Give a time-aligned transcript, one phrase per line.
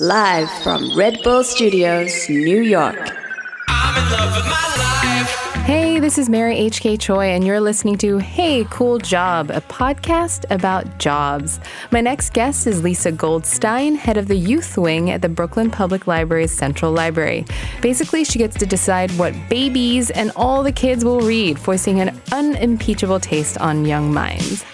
[0.00, 3.10] Live from Red Bull Studios, New York.
[5.66, 6.96] Hey, this is Mary H.K.
[6.96, 11.60] Choi, and you're listening to Hey Cool Job, a podcast about jobs.
[11.90, 16.06] My next guest is Lisa Goldstein, head of the youth wing at the Brooklyn Public
[16.06, 17.44] Library's Central Library.
[17.82, 22.18] Basically, she gets to decide what babies and all the kids will read, voicing an
[22.32, 24.64] unimpeachable taste on young minds.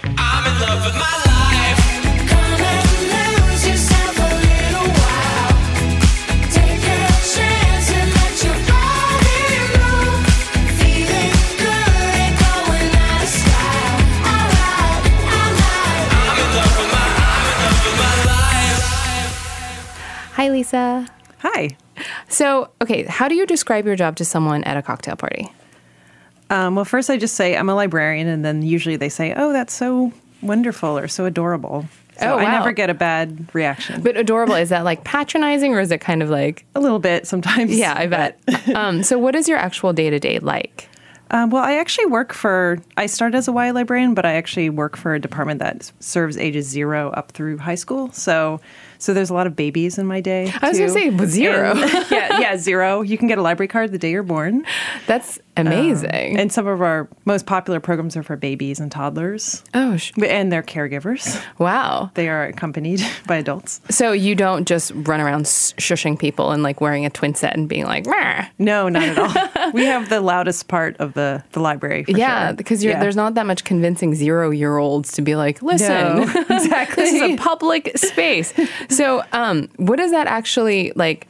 [20.68, 21.06] Lisa.
[21.38, 21.70] Hi.
[22.28, 25.50] So, okay, how do you describe your job to someone at a cocktail party?
[26.50, 29.52] Um, well, first I just say I'm a librarian, and then usually they say, "Oh,
[29.52, 31.86] that's so wonderful" or "so adorable."
[32.20, 34.02] So Oh, I never get a bad reaction.
[34.02, 37.26] But adorable, is that like patronizing or is it kind of like, a little bit
[37.26, 37.74] sometimes.
[37.74, 38.38] yeah, I bet.
[38.74, 40.88] um, so, what is your actual day to day like?
[41.30, 42.78] Um, well, I actually work for.
[42.98, 46.36] I started as a Y librarian, but I actually work for a department that serves
[46.36, 48.12] ages zero up through high school.
[48.12, 48.60] So,
[48.98, 50.52] so there's a lot of babies in my day.
[50.60, 51.72] I was gonna say, but zero.
[51.76, 53.02] And- yeah, yeah, zero.
[53.02, 54.64] You can get a library card the day you're born.
[55.06, 56.34] That's amazing.
[56.34, 60.12] Um, and some of our most popular programs are for babies and toddlers, oh, sh-
[60.26, 61.42] and their caregivers.
[61.58, 62.10] wow.
[62.14, 63.80] They are accompanied by adults.
[63.90, 67.68] So, you don't just run around shushing people and like wearing a twin set and
[67.68, 69.72] being like, "Meh." No, not at all.
[69.72, 72.04] we have the loudest part of the, the library.
[72.04, 72.56] For yeah, sure.
[72.56, 73.00] because Yeah.
[73.00, 77.02] there's not that much convincing zero year olds to be like, listen, No, exactly.
[77.04, 78.52] this is a public space.
[78.98, 81.28] So, um, what does that actually like?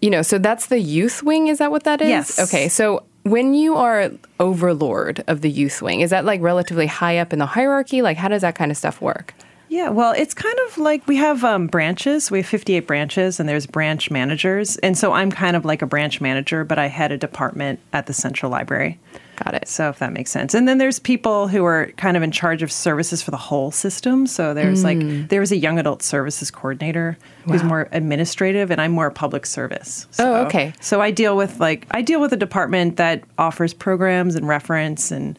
[0.00, 1.48] You know, so that's the youth wing.
[1.48, 2.08] Is that what that is?
[2.08, 2.38] Yes.
[2.38, 2.68] Okay.
[2.68, 7.32] So when you are overlord of the youth wing, is that like relatively high up
[7.32, 8.02] in the hierarchy?
[8.02, 9.34] Like, how does that kind of stuff work?
[9.68, 12.30] Yeah, well, it's kind of like we have um, branches.
[12.30, 14.76] We have 58 branches, and there's branch managers.
[14.76, 18.06] And so I'm kind of like a branch manager, but I head a department at
[18.06, 19.00] the central library.
[19.42, 19.66] Got it.
[19.68, 20.54] So if that makes sense.
[20.54, 23.70] And then there's people who are kind of in charge of services for the whole
[23.72, 24.26] system.
[24.28, 27.66] So there's like there's a young adult services coordinator who's Mm.
[27.68, 30.06] More administrative and I'm more public service.
[30.18, 30.72] Oh, okay.
[30.80, 35.10] So I deal with like I deal with a department that offers programs and reference
[35.10, 35.38] and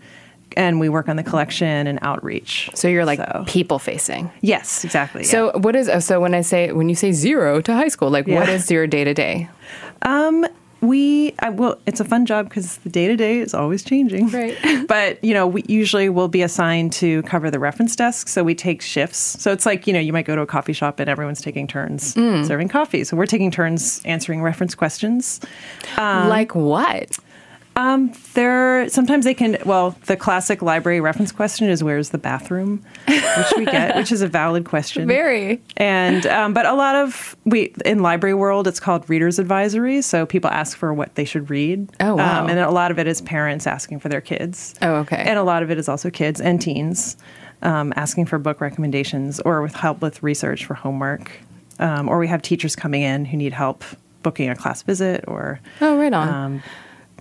[0.58, 2.70] and we work on the collection and outreach.
[2.76, 4.32] So you're like So- people facing.
[4.42, 5.24] Yes, exactly.
[5.24, 5.30] yeah.
[5.30, 8.10] So what is oh, so when I say when you say zero to high school,
[8.10, 8.56] like what Yeah.
[8.56, 9.50] is your day to day?
[10.88, 11.78] We, I will.
[11.86, 14.30] It's a fun job because the day to day is always changing.
[14.30, 14.58] Right.
[14.88, 18.56] but you know, we usually will be assigned to cover the reference desk, so we
[18.56, 19.18] take shifts.
[19.42, 21.68] So it's like you know, you might go to a coffee shop and everyone's taking
[21.68, 22.46] turns Mm.
[22.48, 23.04] serving coffee.
[23.04, 25.40] So we're taking turns answering reference questions.
[25.98, 27.18] Um, like what?
[28.34, 29.58] There, sometimes they can.
[29.66, 34.22] Well, the classic library reference question is, "Where's the bathroom?" Which we get, which is
[34.22, 35.08] a valid question.
[35.08, 35.62] Very.
[35.78, 40.02] And um, but a lot of we in library world, it's called readers advisory.
[40.02, 41.90] So people ask for what they should read.
[42.00, 42.44] Oh, wow.
[42.44, 44.76] Um, and a lot of it is parents asking for their kids.
[44.82, 45.18] Oh, okay.
[45.18, 47.18] And a lot of it is also kids and teens
[47.62, 51.32] um, asking for book recommendations or with help with research for homework.
[51.80, 53.84] Um, or we have teachers coming in who need help
[54.24, 56.64] booking a class visit or Oh, right on.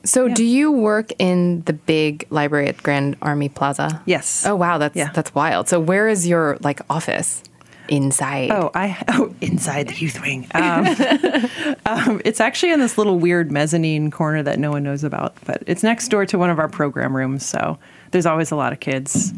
[0.04, 4.02] So, do you work in the big library at Grand Army Plaza?
[4.04, 4.44] Yes.
[4.46, 5.10] Oh, wow, that's Yeah.
[5.12, 5.68] that's wild.
[5.68, 7.42] So, where is your like office?
[7.88, 8.50] Inside.
[8.50, 10.46] Oh, I oh inside the youth wing.
[10.54, 10.86] Um,
[11.86, 15.62] um, it's actually in this little weird mezzanine corner that no one knows about, but
[15.66, 17.44] it's next door to one of our program rooms.
[17.44, 17.78] So
[18.10, 19.34] there's always a lot of kids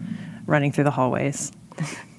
[0.46, 1.50] running through the hallways.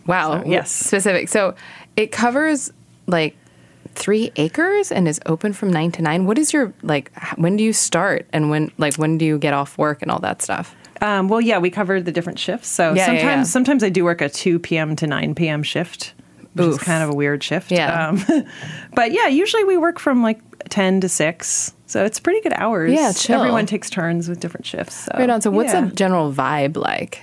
[0.06, 0.42] wow.
[0.44, 0.70] so, yes.
[0.72, 1.30] Specific.
[1.30, 1.56] So,
[1.96, 2.72] it covers
[3.08, 3.38] like
[3.98, 6.26] three acres and is open from nine to nine.
[6.26, 7.12] What is your like?
[7.36, 10.20] When do you start and when like when do you get off work and all
[10.20, 10.76] that stuff?
[11.02, 12.68] Um, well, yeah, we covered the different shifts.
[12.70, 13.44] So Yeah, yeah, sometimes, yeah.
[13.44, 14.96] sometimes I do work a 2 p.m.
[14.96, 15.62] to 9 p.m.
[15.62, 16.16] shift,
[16.54, 16.74] which Oof.
[16.74, 17.72] is kind of a weird shift.
[17.72, 18.08] Yeah.
[18.10, 18.24] Um,
[18.96, 21.74] but yeah, usually we work from like 10 to 6.
[21.86, 22.94] So it's pretty good hours.
[22.94, 23.40] Yeah, chill.
[23.42, 24.96] Everyone takes turns with different shifts.
[25.06, 25.42] So, Right on.
[25.42, 25.82] So, what's yeah.
[25.82, 27.22] the general vibe like?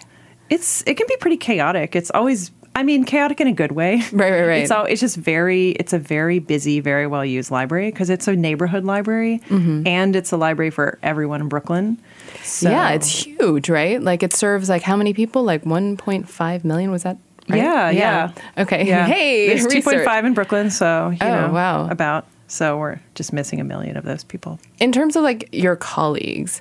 [0.51, 1.97] It's it can be pretty chaotic.
[1.97, 4.03] It's always I mean chaotic in a good way.
[4.13, 4.63] Right, right, right.
[4.63, 8.29] It's all it's just very it's a very busy, very well used library because it's
[8.29, 9.87] a neighborhood library mm-hmm.
[9.87, 12.01] and it's a library for everyone in Brooklyn.
[12.43, 14.01] So, Yeah, it's huge, right?
[14.03, 15.45] Like it serves like how many people?
[15.45, 17.19] Like 1.5 million was that?
[17.49, 17.59] Right?
[17.59, 18.33] Yeah, yeah.
[18.59, 18.87] Okay.
[18.87, 19.07] yeah.
[19.15, 20.05] Hey, there's two point research.
[20.05, 21.89] five in Brooklyn, so you Oh, know wow.
[21.89, 24.59] about so we're just missing a million of those people.
[24.79, 26.61] In terms of like your colleagues,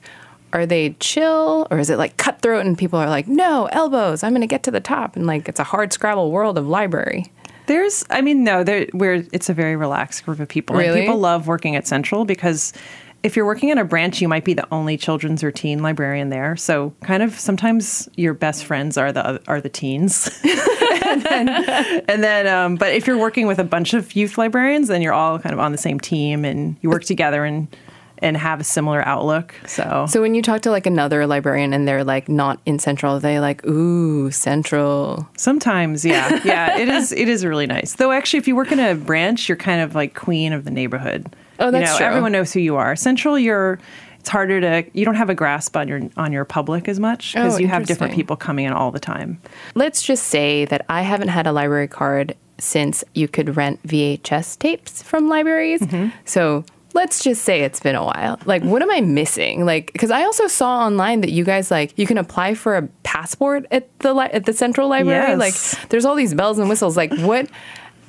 [0.53, 4.31] are they chill or is it like cutthroat and people are like, no, elbows, I'm
[4.31, 5.15] going to get to the top?
[5.15, 7.25] And like it's a hard scrabble world of library.
[7.65, 10.75] There's, I mean, no, there, we're, it's a very relaxed group of people.
[10.75, 10.99] Really?
[10.99, 12.71] And people love working at Central because
[13.23, 16.29] if you're working in a branch, you might be the only children's or teen librarian
[16.29, 16.55] there.
[16.57, 20.29] So kind of sometimes your best friends are the are the teens.
[21.05, 21.49] and then,
[22.09, 25.13] and then um, but if you're working with a bunch of youth librarians, then you're
[25.13, 27.73] all kind of on the same team and you work together and
[28.19, 29.55] and have a similar outlook.
[29.65, 33.19] So So when you talk to like another librarian and they're like not in Central,
[33.19, 35.27] they like, ooh, Central.
[35.37, 37.11] Sometimes, yeah, yeah, it is.
[37.11, 37.95] It is really nice.
[37.95, 40.71] Though, actually, if you work in a branch, you're kind of like queen of the
[40.71, 41.35] neighborhood.
[41.59, 42.05] Oh, that's you know, true.
[42.05, 42.95] Everyone knows who you are.
[42.95, 43.79] Central, you're.
[44.19, 44.85] It's harder to.
[44.93, 47.67] You don't have a grasp on your on your public as much because Oh, you
[47.67, 49.41] have different people coming in all the time.
[49.75, 54.57] Let's just say that I haven't had a library card since you could rent VHS
[54.59, 55.81] tapes from libraries.
[55.81, 56.15] Mm-hmm.
[56.23, 56.63] So
[56.93, 58.39] let's just say it's been a while.
[58.45, 59.65] Like, what am I missing?
[59.65, 62.83] Like, because I also saw online that you guys like you can apply for a
[63.03, 65.37] passport at the li- at the Central Library.
[65.37, 65.39] Yes.
[65.39, 66.95] Like, there's all these bells and whistles.
[66.95, 67.47] Like, what?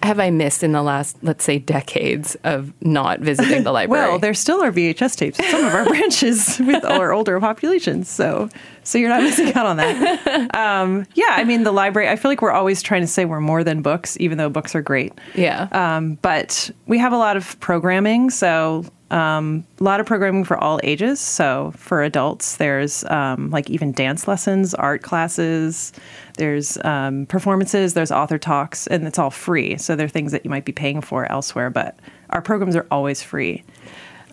[0.05, 4.11] Have I missed in the last, let's say, decades of not visiting the library?
[4.11, 8.09] Well, there still are VHS tapes at some of our branches with our older populations,
[8.09, 8.51] so
[8.83, 10.51] so you're not missing out on that.
[10.55, 12.09] Um, yeah, I mean the library.
[12.09, 14.75] I feel like we're always trying to say we're more than books, even though books
[14.75, 15.13] are great.
[15.35, 15.69] Yeah.
[15.73, 18.85] Um, but we have a lot of programming, so
[19.15, 21.21] um, a lot of programming for all ages.
[21.21, 25.93] So for adults, there's um, like even dance lessons, art classes,
[26.37, 29.79] there's um, performances, there's author talks, and it's all free.
[29.79, 31.97] So they're things that you might be paying for elsewhere, but
[32.31, 33.63] our programs are always free.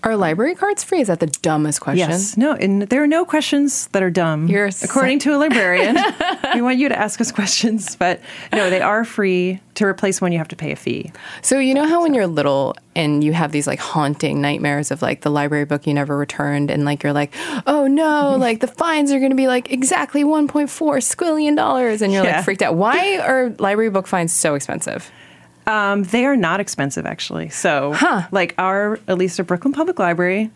[0.03, 0.99] Are library cards free?
[1.01, 2.09] Is that the dumbest question?
[2.09, 2.35] Yes.
[2.35, 4.47] No, and there are no questions that are dumb.
[4.47, 5.95] You're so- according to a librarian.
[6.55, 8.19] we want you to ask us questions, but
[8.51, 11.11] no, they are free to replace when you have to pay a fee.
[11.43, 15.03] So you know how when you're little and you have these like haunting nightmares of
[15.03, 17.31] like the library book you never returned and like you're like,
[17.67, 22.11] oh no, like the fines are going to be like exactly 1.4 squillion dollars and
[22.11, 22.37] you're Yeah.
[22.37, 22.73] like freaked out.
[22.75, 25.11] Why are library book fines so expensive?
[25.71, 27.49] Um, they are not expensive, actually.
[27.49, 27.95] So,
[28.31, 30.49] like our, at least at Brooklyn Public Library,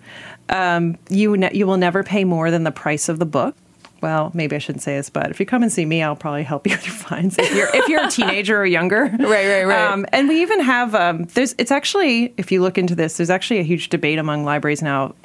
[0.50, 3.56] um, you ne- you will never pay more than the price of the book.
[4.02, 6.44] Well, maybe I shouldn't say this, but if you come and see me, I'll probably
[6.44, 9.06] help you with your fines if you're if you're a teenager or younger.
[9.20, 9.92] Right, right, right.
[9.92, 13.30] Um, and we even have um, there's it's actually if you look into this, there's
[13.32, 15.16] actually a huge debate among libraries now.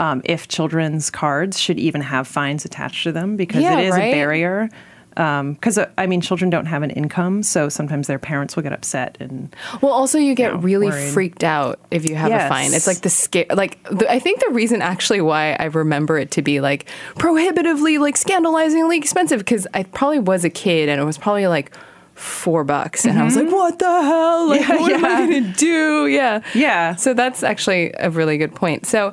[0.00, 3.92] Um, if children's cards should even have fines attached to them because Yeah, it is
[3.92, 4.06] right?
[4.08, 4.68] a barrier.
[5.14, 8.72] Because uh, I mean, children don't have an income, so sometimes their parents will get
[8.72, 11.12] upset and Well, also you get know, really worried.
[11.12, 12.74] freaked out if you have a fine.
[12.74, 13.46] It's like the scare.
[13.54, 17.98] Like the, I think the reason actually why I remember it to be like prohibitively,
[17.98, 21.72] like scandalizingly expensive because I probably was a kid and it was probably like
[22.14, 24.48] four bucks, and I was like, "What the hell?
[24.50, 24.72] Like, Mm-hmm.
[24.72, 26.94] Yeah, what am I gonna do?" Yeah, Yeah.
[26.96, 28.86] So that's actually a really good point.
[28.86, 29.12] So,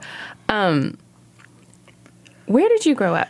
[0.49, 0.97] um,
[2.45, 3.29] where did you grow up?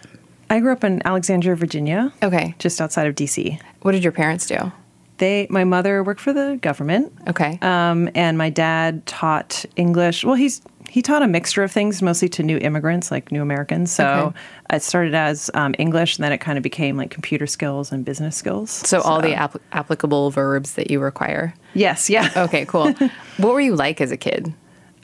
[0.51, 3.59] I grew up in Alexandria, Virginia, Okay, just outside of DC.
[3.83, 4.71] what did your parents do?
[5.17, 10.23] They, my mother worked for the government, Okay, um, and my dad taught English.
[10.25, 13.93] Well, he's he taught a mixture of things, mostly to new immigrants, like new Americans.
[13.93, 14.39] So Okay.
[14.75, 18.03] it started as um, English, and then it kind of became like computer skills and
[18.03, 18.69] business skills.
[18.71, 21.53] so all the app- applicable verbs that you require.
[21.75, 22.29] yes, yeah.
[22.35, 22.91] Okay, cool.
[23.37, 24.53] what were you like as a kid?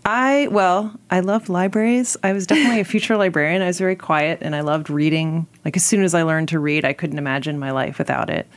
[0.07, 2.15] I well, I loved libraries.
[2.23, 3.61] I was definitely a future librarian.
[3.61, 5.45] I was very quiet, and I loved reading.
[5.65, 8.47] Like as soon as I learned to read, I couldn't imagine my life without it.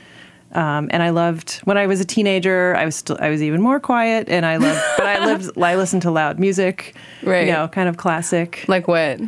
[0.52, 2.76] Um, and I loved when I was a teenager.
[2.76, 4.80] I was still I was even more quiet, and I loved.
[4.96, 5.58] but I lived.
[5.60, 6.94] I listened to loud music,
[7.24, 7.46] Right.
[7.48, 8.64] You know, kind of classic.
[8.68, 9.20] Like what?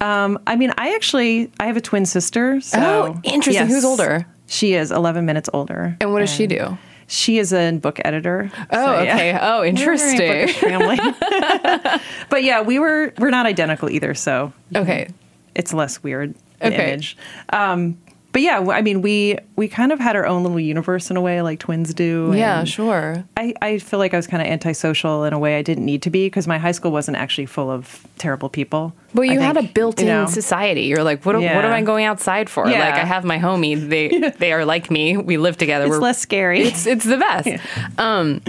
[0.00, 2.58] Um, I mean, I actually I have a twin sister.
[2.62, 3.66] So, Oh, interesting.
[3.66, 4.26] Who's older?
[4.46, 5.96] She is eleven minutes older.
[6.00, 6.78] And what does she do?
[7.08, 8.50] She is a book editor.
[8.70, 9.14] Oh, So, yeah.
[9.14, 9.38] okay.
[9.40, 10.48] Oh, We're a very interesting.
[10.68, 10.98] family.
[12.28, 15.08] but yeah, we were we're not identical either, so Okay.
[15.54, 16.74] it's less weird Okay.
[16.74, 17.16] image.
[17.50, 17.98] Um,
[18.36, 21.22] but yeah, I mean, we we kind of had our own little universe in a
[21.22, 22.34] way, like twins do.
[22.36, 23.24] Yeah, sure.
[23.34, 26.02] I, I feel like I was kind of antisocial in a way I didn't need
[26.02, 28.94] to be because my high school wasn't actually full of terrible people.
[29.14, 30.26] Well, you I had a built-in you know.
[30.26, 30.82] society.
[30.82, 31.34] You're like, what?
[31.34, 32.68] What am I going outside for?
[32.68, 32.80] Yeah.
[32.80, 33.88] Like, I have my homie.
[33.88, 35.16] They they are like me.
[35.16, 35.86] We live together.
[35.86, 36.60] It's less scary.
[36.60, 37.48] It's it's the best.
[37.98, 38.42] Um,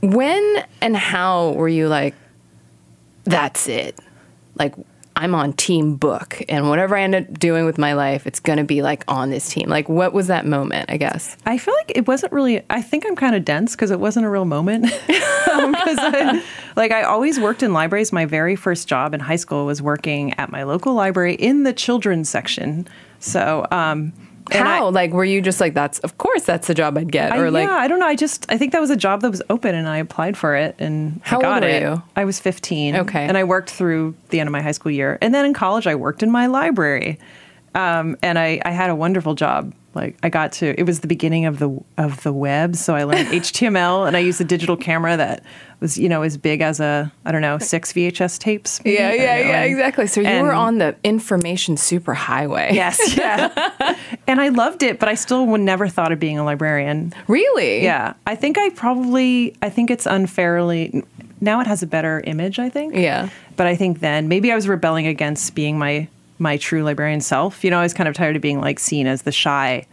[0.00, 2.16] when and how were you like?
[3.22, 3.96] That's it.
[4.56, 4.74] Like
[5.20, 8.64] I'm on team book, and whatever I end up doing with my life, it's gonna
[8.64, 9.68] be like on this team.
[9.68, 10.90] Like, what was that moment?
[10.90, 11.36] I guess.
[11.44, 12.62] I feel like it wasn't really.
[12.70, 14.86] I think I'm kind of dense because it wasn't a real moment.
[15.50, 16.42] Because I,
[16.76, 18.12] like I always worked in libraries.
[18.12, 21.72] My very first job in high school was working at my local library in the
[21.72, 22.86] children's section.
[23.18, 24.12] So, um,
[24.52, 24.90] and I- How?
[24.90, 27.50] like, were you just like, that's of course that's the job I'd get, I, or
[27.50, 28.06] like, yeah, I don't know.
[28.06, 30.54] I just I think that was a job that was open, and I applied for
[30.56, 31.82] it, and How I got old were it.
[31.82, 32.02] you?
[32.16, 32.96] I was 15.
[32.96, 33.24] Okay.
[33.26, 35.86] and I worked through the end of my high school year, and then in college
[35.86, 37.18] I worked in my library,
[37.74, 39.74] Um, and I, I had a wonderful job.
[39.92, 43.02] Like I got to, it was the beginning of the of the web, so I
[43.02, 45.42] learned HTML, and I used a digital camera that
[45.80, 48.80] was, you know, as big as a I don't know six VHS tapes.
[48.84, 48.94] maybe?
[48.98, 49.48] Yeah, yeah, know.
[49.48, 50.06] yeah, And- exactly.
[50.06, 52.72] So you and- were on the information superhighway.
[52.72, 53.96] Yes, yeah.
[54.28, 57.12] and I loved it, but I still would never thought of being a librarian.
[57.26, 57.82] Really?
[57.82, 61.02] Yeah, I think I probably I think it's unfairly
[61.40, 62.60] now it has a better image.
[62.60, 62.94] I think.
[62.94, 63.28] Yeah.
[63.56, 66.06] But I think then maybe I was rebelling against being my
[66.40, 67.62] my true librarian self.
[67.62, 69.86] You know, I was kind of tired of being like seen as the shy,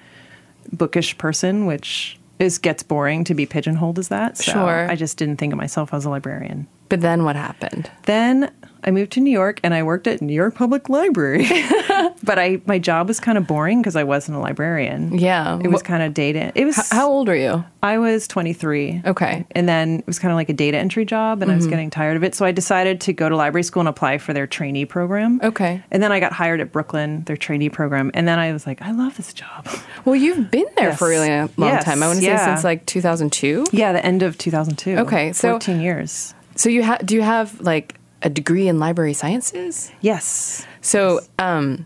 [0.72, 4.38] bookish person, which is gets boring to be pigeonholed as that.
[4.38, 4.90] So Sure.
[4.90, 6.68] I just didn't think of myself as a librarian.
[6.90, 7.92] But then what happened?
[8.04, 8.52] Then
[8.88, 11.46] I moved to New York and I worked at New York Public Library.
[12.24, 15.18] but I my job was kind of boring because I wasn't a librarian.
[15.20, 15.60] Yeah.
[15.62, 16.52] It was kind of data.
[16.56, 17.64] It was How old are you?
[17.84, 19.02] I was 23.
[19.06, 19.46] Okay.
[19.52, 21.58] And then it was kind of like a data entry job, and I Mm-hmm.
[21.60, 22.34] was getting tired of it.
[22.36, 25.40] So I decided to go to library school and apply for their trainee program.
[25.44, 25.84] Okay.
[25.92, 28.10] And then I got hired at Brooklyn, their trainee program.
[28.14, 29.68] And then I was like, I love this job.
[30.06, 32.02] Well, you've been there for really a long Yes, time.
[32.04, 33.66] I want to say since like 2002.
[33.74, 34.98] Yeah, the end of 2002.
[35.00, 36.34] Okay, so- 14 years.
[36.56, 39.92] So you have do you have like a degree in library sciences?
[40.02, 40.66] Yes.
[40.82, 41.86] So, um,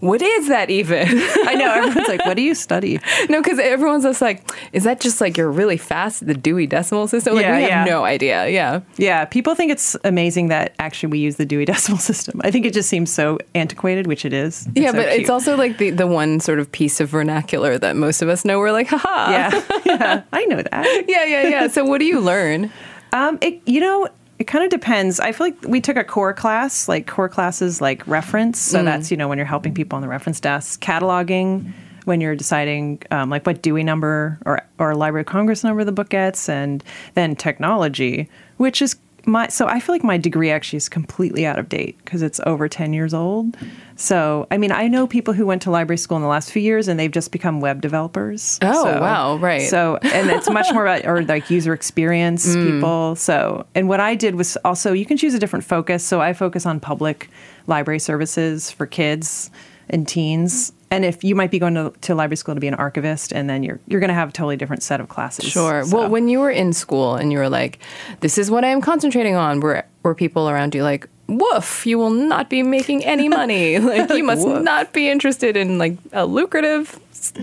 [0.00, 1.06] what is that even?
[1.10, 1.70] I know.
[1.74, 2.98] Everyone's like, what do you study?
[3.28, 6.66] no, because everyone's just like, is that just like you're really fast at the Dewey
[6.66, 7.34] Decimal System?
[7.34, 7.84] Like Yeah, we have yeah.
[7.84, 8.48] no idea.
[8.48, 8.80] Yeah.
[8.96, 12.40] Yeah, people think it's amazing that actually we use the Dewey Decimal System.
[12.42, 14.66] I think it just seems so antiquated, which it is.
[14.74, 17.94] Yeah, so but it's also like the, the one sort of piece of vernacular that
[17.94, 18.58] most of us know.
[18.58, 19.30] We're like, haha.
[19.30, 21.04] Yeah, yeah, I know that.
[21.08, 21.68] Yeah, yeah, yeah.
[21.68, 22.72] So what do you learn?
[23.12, 24.08] Um, it, you know,
[24.40, 25.20] it kind of depends.
[25.20, 28.58] I feel like we took a core class, like core classes, like reference.
[28.58, 31.70] So that's you know when you're helping people on the reference desk, cataloging,
[32.06, 35.92] when you're deciding um, like what Dewey number or or Library of Congress number the
[35.92, 36.82] book gets, and
[37.14, 39.48] then technology, which is my.
[39.48, 42.68] So I feel like my degree actually is completely out of date because it's over
[42.68, 43.56] ten years old.
[43.96, 46.62] So I mean, I know people who went to library school in the last few
[46.62, 48.58] years, and they've just become web developers.
[48.62, 49.68] Oh, So- wow, right.
[49.68, 52.70] So and it's much more about or like user experience Mm.
[52.72, 56.20] people so and what i did was also you can choose a different focus so
[56.20, 57.28] i focus on public
[57.66, 59.50] library services for kids
[59.88, 62.74] and teens and if you might be going to, to library school to be an
[62.74, 65.84] archivist and then you're you're going to have a totally different set of classes Sure.
[65.84, 67.78] So- Well, when you were in school and you were like,
[68.20, 71.86] "This is what I am concentrating on," were were people around you like, "Woof!
[71.86, 73.78] You will not be making any money.
[73.78, 76.98] like you must not be interested in like a lucrative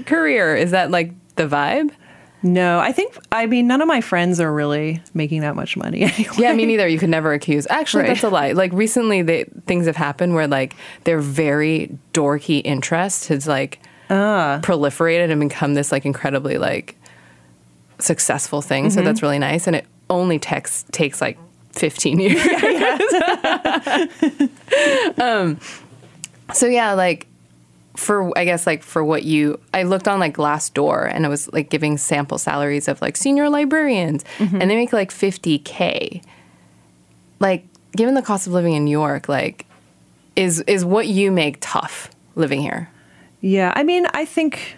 [0.05, 1.91] career." Is that like the vibe?
[2.43, 6.01] No i think i mean none of my friends are really making that much money
[6.03, 6.29] anyway.
[6.37, 6.87] Yeah, me neither.
[6.87, 7.65] You could never accuse.
[7.69, 8.09] Actually, Right.
[8.09, 8.51] that's a lie.
[8.51, 10.75] Like recently, they, things have happened where like
[11.05, 13.79] their very dorky interest has like
[14.09, 14.59] Ah.
[14.63, 16.95] proliferated and become this like incredibly like
[17.99, 18.89] successful thing.
[18.89, 19.05] So Mm-hmm.
[19.05, 21.37] that's really nice, and it only takes takes like
[21.73, 22.37] fifteen years.
[25.19, 25.59] um,
[26.53, 27.27] so yeah, like
[27.97, 31.51] for I guess like for what you I looked on like Glassdoor and it was
[31.51, 34.61] like giving sample salaries of like senior librarians Mm-hmm.
[34.61, 36.21] and they make like 50k.
[37.39, 39.65] Like given the cost of living in New York, like
[40.35, 42.89] is is what you make tough living here?
[43.41, 44.77] Yeah, I mean, I think,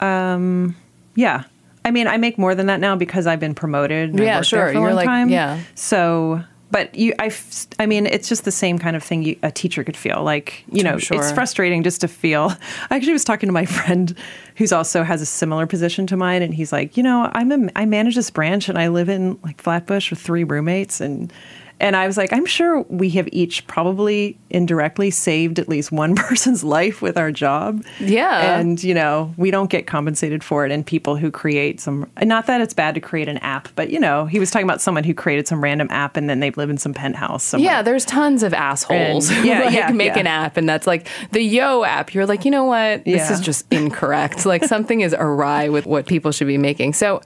[0.00, 0.74] um,
[1.14, 1.44] yeah.
[1.84, 4.18] I mean, I make more than that now because I've been promoted.
[4.18, 4.72] Yeah, sure.
[4.72, 5.28] You're like- time.
[5.30, 5.60] yeah.
[5.76, 7.32] So, but you, I,
[7.78, 10.22] I mean, it's just the same kind of thing you, a teacher could feel.
[10.22, 11.18] Like, you know, Sure.
[11.18, 12.52] it's frustrating just to feel.
[12.90, 14.14] I actually was talking to my friend
[14.56, 17.70] who's also has a similar position to mine, and he's like, you know, I'm a,
[17.76, 21.32] I manage this branch, and I live in like Flatbush with three roommates, and.
[21.80, 26.14] And I was like, I'm sure we have each probably indirectly saved at least one
[26.16, 27.82] person's life with our job.
[27.98, 28.58] Yeah.
[28.58, 30.72] And, you know, we don't get compensated for it.
[30.72, 33.98] And people who create some, not that it's bad to create an app, but, you
[33.98, 36.68] know, he was talking about someone who created some random app and then they live
[36.68, 37.44] in some penthouse.
[37.44, 37.70] Somewhere.
[37.70, 40.20] Yeah, there's tons of assholes And- who yeah, like yeah, make yeah.
[40.20, 42.12] an app and that's like the Yo app.
[42.12, 43.04] You're like, you know what?
[43.06, 43.32] This Yeah.
[43.32, 44.44] is just incorrect.
[44.44, 46.92] like something is awry with what people should be making.
[46.92, 47.22] So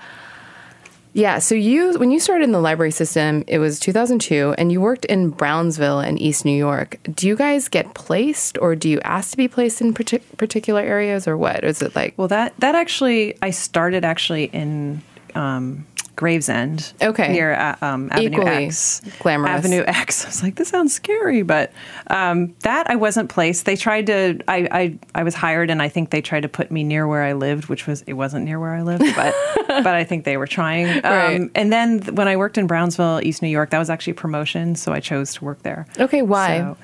[1.15, 4.81] yeah, so you when you started in the library system, it was 2002 and you
[4.81, 6.99] worked in Brownsville and East New York.
[7.05, 10.81] Do you guys get placed or do you ask to be placed in partic- particular
[10.81, 11.63] areas or what?
[11.63, 15.03] Is it like Well, that, that actually, I started actually in,
[15.37, 16.93] um, Gravesend.
[17.03, 17.33] Okay.
[17.33, 19.03] Near uh, um, Avenue Equally X.
[19.19, 19.51] glamorous.
[19.51, 20.25] Avenue X.
[20.25, 21.73] I was like, this sounds scary, but
[22.09, 23.67] um, that I wasn't placed.
[23.67, 24.39] They tried to.
[24.47, 27.23] I, I I was hired, and I think they tried to put me near where
[27.25, 29.35] I lived, which was it wasn't near where I lived, but
[29.67, 30.89] but I think they were trying.
[31.05, 31.51] Um, Right.
[31.55, 34.17] And then th- when I worked in Brownsville, East New York, that was actually a
[34.17, 35.87] promotion, so I chose to work there.
[35.99, 36.59] Okay, why?
[36.59, 36.77] So,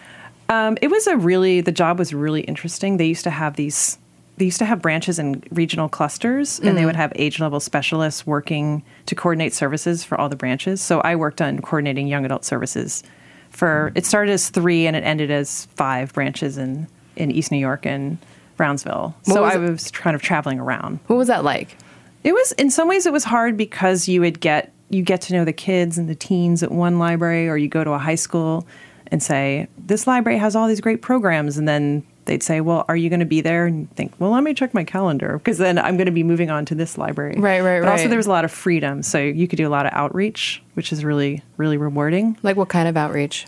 [0.48, 2.96] um, it was a really the job was really interesting.
[2.96, 3.98] They used to have these.
[4.40, 6.76] They used to have branches in regional clusters, and Mm-hmm.
[6.76, 10.80] they would have age level specialists working to coordinate services for all the branches.
[10.80, 13.02] So I worked on coordinating young adult services.
[13.50, 17.58] For it started as three, and it ended as five branches in in East New
[17.58, 18.16] York and
[18.56, 19.14] Brownsville.
[19.24, 21.00] so was I it- was kind of traveling around.
[21.06, 21.76] What was that like?
[22.24, 25.34] It was in some ways it was hard because you would get you get to
[25.34, 28.14] know the kids and the teens at one library or you go to a high
[28.14, 28.66] school
[29.08, 32.96] and say this library has all these great programs and then they'd say well are
[32.96, 35.58] you going to be there and you think well let me check my calendar because
[35.58, 38.08] then i'm going to be moving on to this library Right, right, but also right.
[38.08, 40.92] there was a lot of freedom so you could do a lot of outreach which
[40.92, 43.46] is really really rewarding Like what kind of outreach?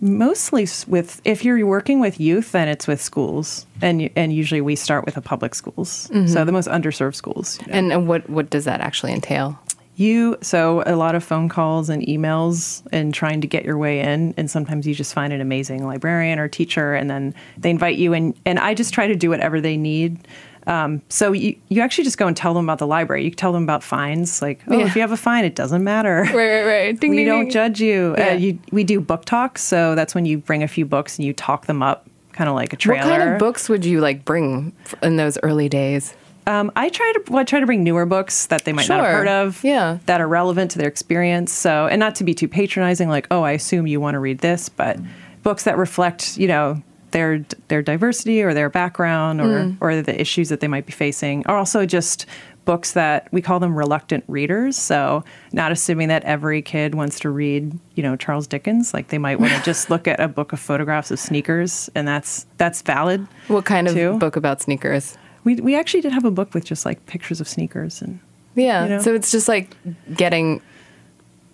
[0.00, 4.74] mostly with if you're working with youth then it's with schools and and usually we
[4.74, 6.26] start with the public schools mm-hmm.
[6.26, 7.78] so the most underserved schools you know.
[7.78, 9.58] And, and what what does that actually entail?
[9.96, 14.00] You so a lot of phone calls and emails and trying to get your way
[14.00, 17.96] in, and sometimes you just find an amazing librarian or teacher, and then they invite
[17.96, 20.26] you, and and I just try to do whatever they need.
[20.66, 23.24] Um, so you you actually just go and tell them about the library.
[23.24, 24.86] You tell them about fines, like oh, Yeah.
[24.86, 26.22] if you have a fine, it doesn't matter.
[26.22, 27.00] Right, right, right.
[27.00, 27.50] Ding, we ding, don't ding.
[27.50, 28.14] judge you.
[28.16, 28.28] Yeah.
[28.30, 28.58] Uh, you.
[28.70, 31.66] We do book talks, so that's when you bring a few books and you talk
[31.66, 33.10] them up, kind of like a trailer.
[33.10, 34.72] What kind of books would you like bring
[35.02, 36.14] in those early days?
[36.46, 39.00] Um, I try to well, I try to bring newer books that they might not
[39.04, 39.98] have heard of, Yeah.
[40.06, 41.52] that are relevant to their experience.
[41.52, 44.38] So, and not to be too patronizing, like, oh, I assume you want to read
[44.38, 44.98] this, but
[45.42, 46.82] books that reflect, you know,
[47.12, 49.76] their their diversity or their background or Mm.
[49.80, 52.26] or the issues that they might be facing, are also just
[52.64, 54.76] books that we call them reluctant readers.
[54.76, 58.94] So, not assuming that every kid wants to read, you know, Charles Dickens.
[58.94, 62.08] Like, they might want to just look at a book of photographs of sneakers, and
[62.08, 63.26] that's that's valid.
[63.48, 65.16] What kind of book about sneakers?
[65.44, 68.18] We we actually did have a book with just like pictures of sneakers and
[68.54, 68.84] Yeah.
[68.84, 69.00] You know?
[69.00, 69.74] So it's just like
[70.14, 70.60] getting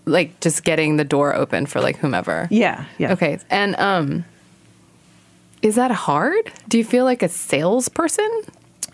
[0.05, 2.49] like just getting the door open for like whomever.
[2.51, 3.13] yeah, yeah.
[3.13, 3.39] Okay.
[3.51, 4.25] And um
[5.63, 6.53] is that hard?
[6.69, 8.31] Do you feel like a salesperson?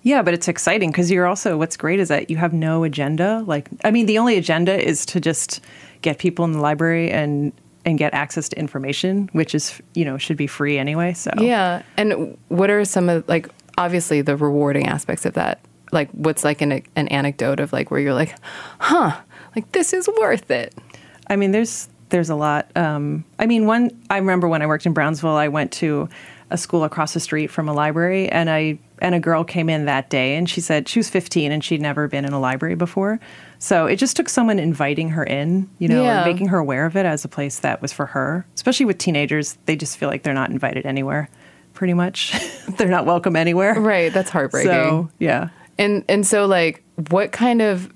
[0.03, 3.43] Yeah, but it's exciting because you're also what's great is that you have no agenda.
[3.47, 5.61] Like, I mean, the only agenda is to just
[6.03, 7.53] get people in the library and
[7.87, 11.13] and get access to information, which is you know should be free anyway.
[11.15, 11.83] So Yeah.
[11.97, 13.49] And what are some of like
[13.79, 15.61] obviously the rewarding aspects of that?
[15.93, 18.35] Like what's like an an anecdote of like where you're like,
[18.79, 19.21] "Huh,
[19.55, 20.75] like this is worth it."
[21.29, 22.71] I mean, there's there's a lot.
[22.77, 26.09] Um, I mean, one I remember when I worked in Brownsville, I went to
[26.51, 29.85] a school across the street from a library, and I and a girl came in
[29.87, 32.75] that day, and she said she was 15 and she'd never been in a library
[32.75, 33.21] before.
[33.59, 36.23] So it just took someone inviting her in, you know, Yeah.
[36.23, 38.47] and making her aware of it as a place that was for her.
[38.55, 41.29] Especially with teenagers, they just feel like they're not invited anywhere.
[41.75, 42.33] Pretty much,
[42.77, 43.75] they're not welcome anywhere.
[43.79, 44.71] Right, that's heartbreaking.
[44.71, 45.49] So yeah.
[45.77, 47.93] And and so like what kind of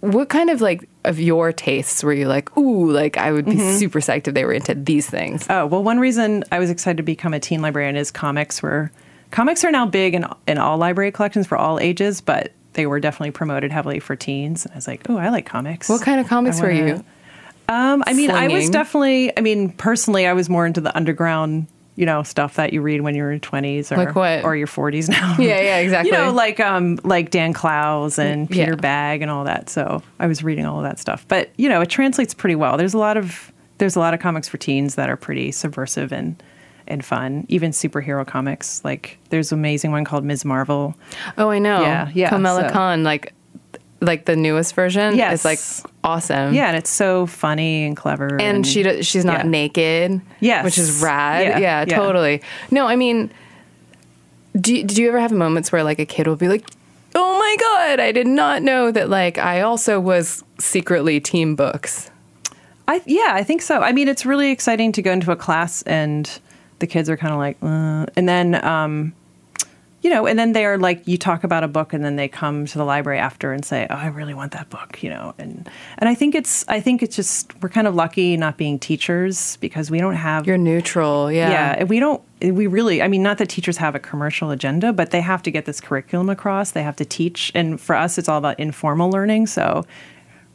[0.00, 3.52] what kind of like of your tastes were you like, ooh, like I would be
[3.52, 3.76] Mm-hmm.
[3.78, 5.46] super psyched if they were into these things.
[5.48, 8.90] Oh well, one reason I was excited to become a teen librarian is comics were
[9.30, 13.00] comics are now big in in all library collections for all ages, but they were
[13.00, 14.66] definitely promoted heavily for teens.
[14.66, 15.88] And I was like, oh, I like comics.
[15.88, 17.04] What kind of comics were wanna- you?
[17.66, 19.32] Um, I mean, I was definitely.
[19.38, 21.66] I mean, personally, I was more into the underground.
[21.96, 25.08] You know, stuff that you read when you're in twenties or Like or your forties
[25.08, 25.36] now.
[25.38, 26.10] Yeah, yeah, exactly.
[26.12, 28.76] You know, like um, like Dan Clowes and Peter Yeah.
[29.16, 29.70] Bagge and all that.
[29.70, 31.24] So I was reading all of that stuff.
[31.28, 32.76] But you know, it translates pretty well.
[32.76, 36.12] There's a lot of there's a lot of comics for teens that are pretty subversive
[36.12, 36.42] and
[36.86, 37.46] and fun.
[37.48, 38.84] Even superhero comics.
[38.84, 40.44] Like there's an amazing one called Ms.
[40.44, 40.96] Marvel.
[41.38, 41.80] Oh, I know.
[41.82, 43.32] Yeah, yeah, Kamala so- Khan, like
[44.04, 45.16] like the newest version.
[45.16, 45.44] Yes.
[45.44, 46.54] It's like awesome.
[46.54, 48.40] Yeah, and it's so funny and clever.
[48.40, 49.50] And she do- she's not yeah.
[49.50, 50.20] naked.
[50.40, 50.64] Yes.
[50.64, 51.42] Which is rad.
[51.42, 51.96] Yeah, Yeah, yeah.
[51.96, 52.42] totally.
[52.70, 53.30] No, I mean
[54.58, 56.64] do did you ever have moments where like a kid will be like,
[57.14, 62.10] "Oh my god, I did not know that like I also was secretly team books."
[62.86, 63.80] I yeah, I think so.
[63.80, 66.30] I mean, it's really exciting to go into a class and
[66.78, 69.14] the kids are kind of like, uh, and then um,
[70.04, 72.66] you know, and then they're like, you talk about a book, and then they come
[72.66, 75.66] to the library after and say, "Oh, I really want that book," you know, and
[75.96, 79.56] and I think it's I think it's just we're kind of lucky not being teachers
[79.56, 81.32] because we don't have You're neutral.
[81.32, 81.78] Yeah.
[81.78, 82.22] yeah, we don't.
[82.42, 85.50] We really, I mean, not that teachers have a commercial agenda, but they have to
[85.50, 86.72] get this curriculum across.
[86.72, 89.46] They have to teach, and for us, it's all about informal learning.
[89.46, 89.86] So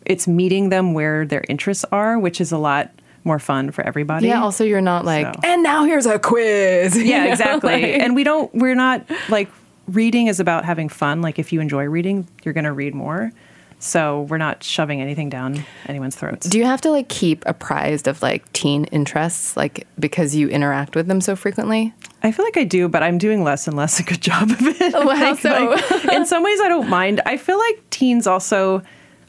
[0.05, 2.91] it's meeting them where their interests are, which is a lot
[3.23, 4.27] more fun for everybody.
[4.27, 6.95] Yeah, also you're not like, So- and now here's a quiz.
[7.03, 7.71] Yeah, know, exactly.
[7.73, 8.53] like- and we don't.
[8.53, 9.49] We're not like
[9.87, 11.21] reading is about having fun.
[11.21, 13.31] Like if you enjoy reading, you're going to read more.
[13.81, 16.49] So we're not shoving anything down anyone's throats.
[16.49, 20.95] do you have to like keep apprised of like teen interests, like because you interact
[20.97, 21.93] with them so frequently?
[22.21, 24.57] I feel like I do, but I'm doing less and less a good job of
[24.61, 24.93] it.
[24.93, 25.49] Oh, how Like, so?
[25.91, 27.21] like, in some ways, I don't mind.
[27.25, 28.81] I feel like teens also,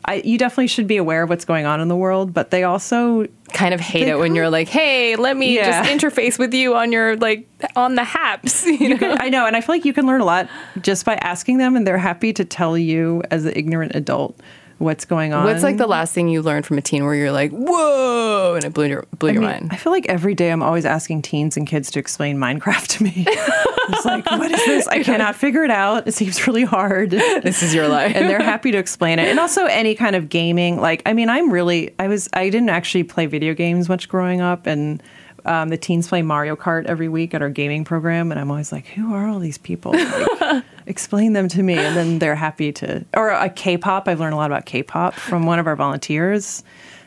[0.04, 2.64] I, you definitely should be aware of what's going on in the world, but they
[2.64, 5.82] also, Kind of hate it when you're like, hey, let me Yeah.
[5.82, 8.64] just interface with you on your like on the haps.
[8.80, 9.16] You know?
[9.20, 10.48] I know, and I feel like you can learn a lot
[10.80, 14.38] just by asking them, and they're happy to tell you as an ignorant adult
[14.80, 15.44] what's going on.
[15.44, 18.64] What's like the last thing you learned from a teen where you're like, whoa, and
[18.64, 19.68] it blew your blew I your mean, mind?
[19.70, 23.02] I feel like every day I'm always asking teens and kids to explain Minecraft to
[23.04, 23.12] me.
[23.28, 24.88] it's like, what is this?
[24.88, 26.08] I cannot figure it out.
[26.08, 27.10] It seems really hard.
[27.10, 28.16] This is your life.
[28.16, 29.28] and they're happy to explain it.
[29.28, 30.80] And also any kind of gaming.
[30.80, 34.40] Like, I mean, I'm really, I was, I didn't actually play video games much growing
[34.40, 34.66] up.
[34.66, 35.02] And
[35.44, 38.30] um, the teens play Mario Kart every week at our gaming program.
[38.30, 39.92] And I'm always like, who are all these people?
[39.92, 41.74] Like, explain them to me.
[41.78, 44.08] And then they're happy to, or a K-pop.
[44.08, 46.62] I've learned a lot about K-pop from one of our volunteers.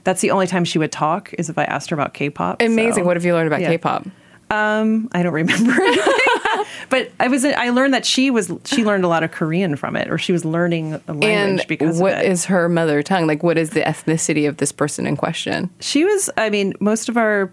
[0.05, 2.61] That's the only time she would talk is if I asked her about K-pop.
[2.61, 3.03] Amazing.
[3.03, 3.69] So- what have you learned about yeah.
[3.69, 4.07] K-pop?
[4.51, 5.73] um, I don't remember
[6.89, 9.95] but I was I learned that she was she learned a lot of Korean from
[9.95, 12.25] it, or she was learning a language And because what of it.
[12.27, 13.25] is her mother tongue?
[13.25, 15.71] Like, what is the ethnicity of this person in question?
[15.79, 16.29] she was.
[16.37, 17.51] I mean, most of our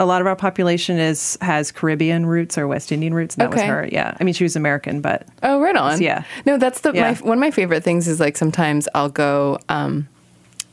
[0.00, 3.34] a lot of our population is has Caribbean roots or West Indian roots.
[3.36, 3.62] And that Okay.
[3.62, 3.88] was her.
[3.92, 6.00] Yeah, I mean, she was American, but Oh, right on.
[6.02, 6.24] Yeah.
[6.46, 7.12] No, that's the Yeah.
[7.12, 10.08] my, one of my favorite things is like sometimes I'll go, um,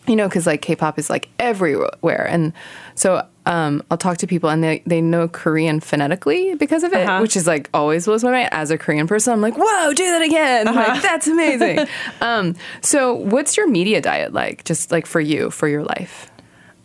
[0.07, 2.53] you know, because like K-pop is like everywhere, and
[2.95, 7.07] so um, I'll talk to people and they they know Korean phonetically because of it,
[7.07, 7.19] Uh-huh.
[7.19, 8.49] which is like always blows my mind.
[8.51, 10.67] As a Korean person, I'm like, whoa, do that again!
[10.67, 10.79] Uh-huh.
[10.93, 11.79] Like that's amazing.
[12.21, 14.63] um, so, what's your media diet like?
[14.65, 16.29] Just like for you, for your life,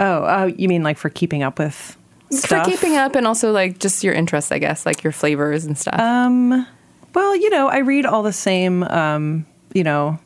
[0.01, 1.97] oh, uh, you mean like for keeping up with
[2.30, 2.64] stuff?
[2.64, 5.76] for keeping up, and also like just your interests, I guess, like your flavors and
[5.76, 5.98] stuff.
[5.98, 6.66] Um,
[7.14, 10.18] well, you know, I read all the same, um, you know,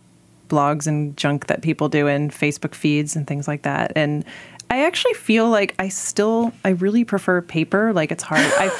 [0.48, 3.92] blogs and junk that people do in Facebook feeds and things like that.
[3.94, 4.24] And
[4.70, 7.92] I actually feel like I still, I really prefer paper.
[7.92, 8.40] Like it's hard.
[8.40, 8.70] I,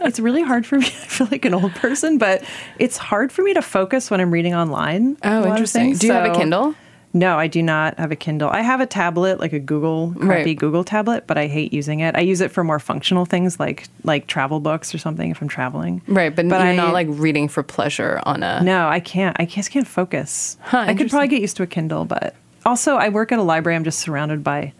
[0.02, 0.86] it's really hard for me.
[0.86, 2.44] I feel like an old person, but
[2.78, 5.16] it's hard for me to focus when I'm reading online.
[5.22, 5.94] oh, interesting.
[5.94, 6.74] Do you have a Kindle?
[7.16, 8.50] No, I do not have a Kindle.
[8.50, 10.58] I have a tablet, like a Google crappy Right.
[10.58, 12.16] Google tablet, but I hate using it.
[12.16, 15.46] I use it for more functional things like like travel books or something if I'm
[15.48, 16.02] traveling.
[16.08, 18.60] Right, but, you're I- not like reading for pleasure on a.
[18.62, 19.36] No, I can't.
[19.38, 20.56] I just can't focus.
[20.60, 22.34] Huh, I could probably get used to a Kindle, but
[22.66, 23.76] also I work at a library.
[23.76, 24.72] I'm just surrounded by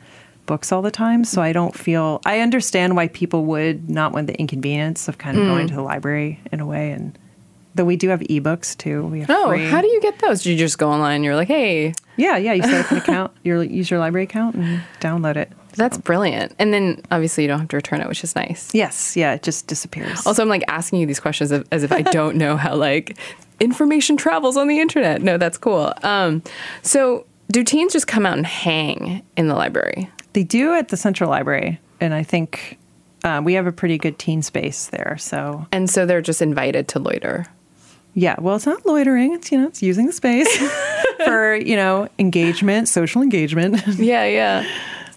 [0.46, 2.20] books all the time, so I don't feel.
[2.26, 5.48] I understand why people would not want the inconvenience of kind of Mm.
[5.48, 7.16] going to the library in a way, and
[7.74, 9.04] though we do have ebooks too.
[9.06, 9.64] We have Oh, free.
[9.66, 10.42] how do you get those?
[10.42, 12.52] Do you just go online and you're like, hey, Yeah, yeah.
[12.52, 13.32] You set up an account.
[13.42, 15.50] You use your library account and download it.
[15.76, 16.54] that's brilliant.
[16.58, 18.72] And then obviously you don't have to return it, which is nice.
[18.74, 19.34] Yes, yeah.
[19.34, 20.24] It just disappears.
[20.26, 23.18] Also, I'm like asking you these questions as, as if I don't know how like
[23.60, 25.22] information travels on the internet.
[25.22, 25.92] No, that's cool.
[26.02, 26.42] Um,
[26.82, 30.10] so do teens just come out and hang in the library?
[30.32, 32.78] they do at the Central Library, and I think.
[33.22, 36.88] Uh, we have a pretty good teen space there, so And so they're just invited
[36.88, 37.46] to loiter.
[38.14, 39.32] Yeah, well, it's not loitering.
[39.34, 40.48] It's you know, it's using the space
[41.24, 43.82] for you know engagement, social engagement.
[43.98, 44.66] Yeah, yeah.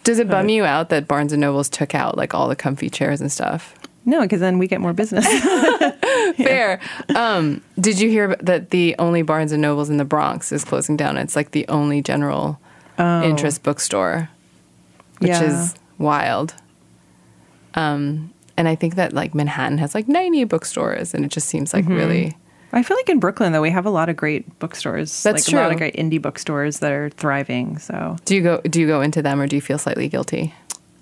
[0.03, 2.89] Does it bum you out that Barnes and Nobles took out like all the comfy
[2.89, 3.73] chairs and stuff?
[4.05, 5.27] no, because then we get more business.
[6.37, 6.79] Fair.
[7.13, 10.95] Um, did you hear that the only Barnes and Nobles in the Bronx is closing
[10.95, 11.17] down?
[11.17, 12.57] It's like the only general
[12.97, 14.29] interest bookstore,
[15.19, 15.43] which Yeah.
[15.43, 16.53] is wild.
[17.75, 21.73] Um, and I think that like Manhattan has like 90 bookstores, and it just seems
[21.73, 22.37] like really.
[22.73, 25.23] I feel like in Brooklyn though we have a lot of great bookstores.
[25.23, 27.77] That's like a lot of great indie bookstores that are thriving.
[27.79, 28.61] So Do you go?
[28.61, 30.53] Do you go into them, or do you feel slightly guilty?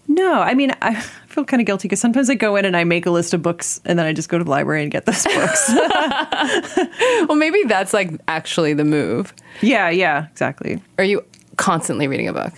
[0.07, 0.95] no, I mean I
[1.27, 3.41] feel kind of guilty because sometimes I go in and I make a list of
[3.41, 5.71] books and then I just go to the library and get those books.
[7.27, 9.33] Well, maybe that's like actually the move.
[9.61, 10.81] yeah, yeah, exactly.
[10.99, 11.23] Are you
[11.57, 12.53] constantly reading a book?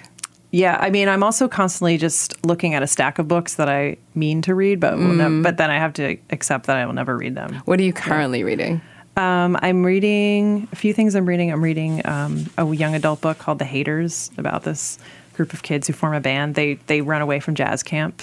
[0.51, 3.97] Yeah, I mean, I'm also constantly just looking at a stack of books that I
[4.15, 5.43] mean to read, but will nev- mm.
[5.43, 7.61] but then I have to accept that I will never read them.
[7.65, 8.81] What are you currently reading?
[9.17, 11.15] Um, I'm reading a few things.
[11.15, 11.51] I'm reading.
[11.51, 14.99] I'm reading um, a young adult book called The Haters about this
[15.33, 16.55] group of kids who form a band.
[16.55, 18.21] They they run away from jazz camp.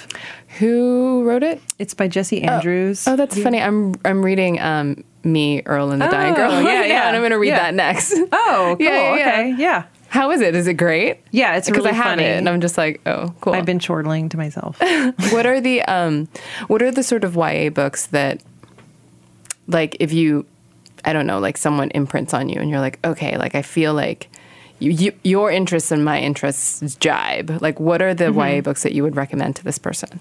[0.59, 1.61] Who wrote it?
[1.79, 3.09] It's by Jesse Andrews.
[3.09, 3.61] Oh, that's funny.
[3.61, 6.51] I'm I'm reading um, Me, Earl, and the Dying Oh, Girl.
[6.63, 7.59] yeah, right yeah, and I'm going to read yeah.
[7.59, 8.13] that next.
[8.13, 8.29] Oh,
[8.79, 8.87] cool.
[8.87, 9.31] Yeah, yeah, yeah.
[9.31, 9.85] Okay, yeah.
[10.09, 10.55] How is it?
[10.55, 11.19] Is it great?
[11.33, 12.23] Yeah, it's because really I have funny.
[12.23, 13.53] it, and I'm just like, oh, cool.
[13.53, 14.79] I've been chortling to myself.
[15.33, 16.29] what are the um,
[16.69, 18.41] what are the sort of YA books that,
[19.67, 20.47] like, if you,
[21.05, 23.95] I don't know, like someone imprints on you, and you're like, okay, like I feel
[23.95, 24.29] like.
[24.81, 27.63] You, you, your interests and my interests jibe.
[27.63, 28.37] Like, what are Mm-hmm.
[28.39, 30.19] the YA books that you would recommend to this person?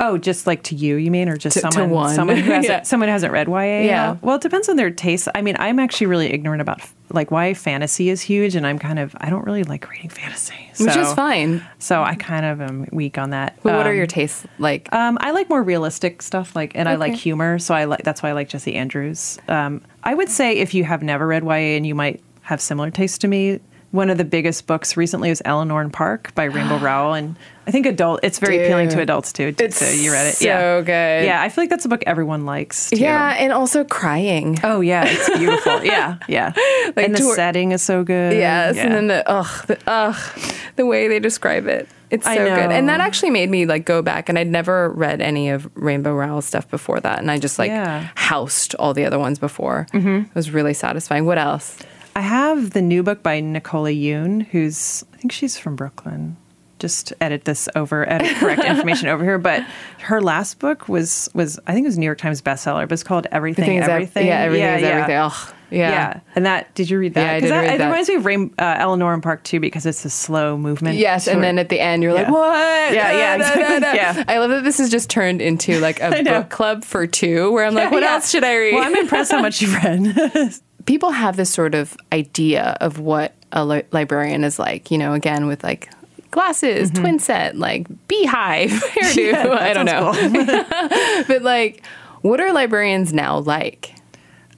[0.00, 2.14] oh, just like to you, you mean, or just To- to someone one.
[2.14, 2.82] someone who hasn't Yeah.
[2.82, 3.80] someone who hasn't read YA?
[3.82, 4.16] Yeah.
[4.22, 5.28] Well, it depends on their taste.
[5.34, 8.98] I mean, I'm actually really ignorant about like why fantasy is huge, and I'm kind
[8.98, 11.64] of I don't really like reading fantasy, Which is fine.
[11.78, 13.56] So I kind of am weak on that.
[13.62, 14.92] But what are Um, your tastes like?
[14.92, 18.22] Um, I like more realistic stuff, like, and I like humor, so I like that's
[18.22, 19.38] why I like Jesse Andrews.
[19.48, 22.90] Um, I would say if you have never read YA and you might have similar
[22.90, 23.60] tastes to me,
[23.96, 27.34] one of the biggest books recently was Eleanor and Park by Rainbow Rowell, and
[27.66, 28.20] I think adult.
[28.22, 29.52] It's very appealing to adults too.
[29.58, 31.26] It's so you read it, so yeah, good.
[31.26, 32.90] Yeah, I feel like that's a book everyone likes.
[32.90, 32.96] Too.
[32.98, 34.58] Yeah, and also crying.
[34.62, 35.82] Oh yeah, it's beautiful.
[35.84, 36.52] yeah, yeah.
[36.96, 38.34] and the tor- setting is so good.
[38.34, 38.84] Yes, Yeah.
[38.84, 40.40] and then the ugh, the ugh,
[40.76, 41.88] the way they describe it.
[42.08, 42.70] It's so good.
[42.70, 46.14] And that actually made me like go back and I'd never read any of Rainbow
[46.14, 48.06] Rowell stuff before that and I just like Yeah.
[48.14, 49.88] housed all the other ones before.
[49.92, 50.08] Mm-hmm.
[50.28, 51.26] It was really satisfying.
[51.26, 51.76] What else?
[52.16, 56.38] I have the new book by Nicola Yoon, who's I think she's from Brooklyn.
[56.78, 59.38] Just edit this over, edit correct information over here.
[59.38, 59.62] But
[60.00, 63.02] her last book was was I think it was New York Times bestseller, but it's
[63.02, 64.26] called Everything, Everything is ev- Everything.
[64.26, 64.88] yeah, everything is yeah.
[64.88, 65.16] everything.
[65.16, 65.90] Ugh, yeah.
[65.90, 66.20] yeah.
[66.34, 67.22] And that did you read that?
[67.24, 67.86] Yeah, I did that, read it that.
[67.86, 70.96] reminds me of Rain, uh, Eleanor and Park too because it's a slow movement.
[70.98, 72.32] Yes, sort and then at the end you're like, Yeah.
[72.32, 73.88] "What?" Yeah, yeah, exactly.
[73.94, 74.24] Yeah.
[74.28, 77.64] I love that this has just turned into like a book club for two, where
[77.66, 78.12] I'm like, "What Yeah.
[78.14, 80.54] else should I read?" Well, I'm impressed how much you've read.
[80.86, 85.12] people have this sort of idea of what a li- librarian is like, you know,
[85.12, 85.90] again with like
[86.30, 89.12] glasses, twin set, like beehive hairdo.
[89.12, 89.20] Mm-hmm.
[89.20, 90.12] Yeah, I don't know.
[90.12, 91.84] sounds but like,
[92.22, 93.94] what are librarians now like?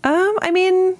[0.05, 0.97] um, I mean.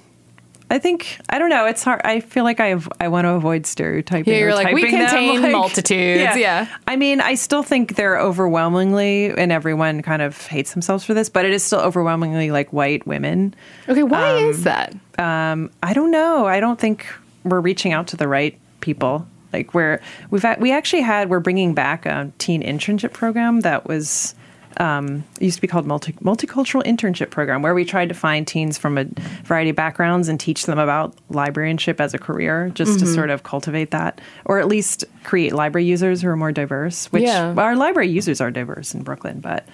[0.71, 1.65] I think I don't know.
[1.65, 2.01] It's hard.
[2.03, 4.31] I feel like I I want to avoid stereotyping.
[4.31, 6.67] Yeah, you're like, we contain like- multitudes, yeah.
[6.87, 11.29] I mean, I still think they're overwhelmingly, and everyone kind of hates themselves for this,
[11.29, 13.55] but it is still overwhelmingly like white women.
[13.87, 14.93] Okay, why is that?
[15.17, 16.45] Um, I don't know.
[16.45, 17.05] I don't think
[17.43, 19.27] we're reaching out to the right people.
[19.51, 23.87] Like we're we've had, we actually had we're bringing back a teen internship program that
[23.87, 24.35] was
[24.77, 28.47] um, it used to be called multi, multicultural internship program where we tried to find
[28.47, 29.05] teens from a
[29.43, 33.05] variety of backgrounds and teach them about librarianship as a career just Mm-hmm.
[33.05, 37.07] to sort of cultivate that or at least create library users who are more diverse
[37.11, 37.53] which Yeah.
[37.57, 39.67] our library users are diverse in brooklyn but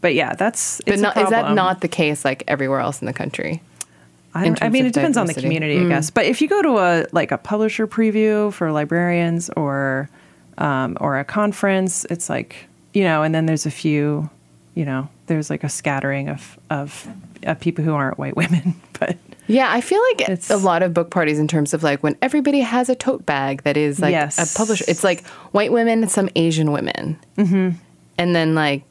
[0.00, 3.00] but yeah that's But it's a not, is that not the case like everywhere else
[3.00, 3.62] in the country?
[4.34, 5.54] I, I mean, it depends on the diversity?
[5.54, 5.58] Mm.
[5.60, 6.08] community, I guess.
[6.08, 10.08] But if you go to a like a publisher preview for librarians or
[10.56, 14.30] um, or a conference, it's like you know, and then there's a few,
[14.74, 17.06] you know, there's like a scattering of of,
[17.44, 20.94] of people who aren't white women, but Yeah, I feel like It's- a lot of
[20.94, 24.12] book parties in terms of like when everybody has a tote bag that is like
[24.12, 24.38] Yes.
[24.38, 24.84] a publisher.
[24.88, 27.70] It's like white women, some Asian women, mm-hmm.
[28.18, 28.84] and then like,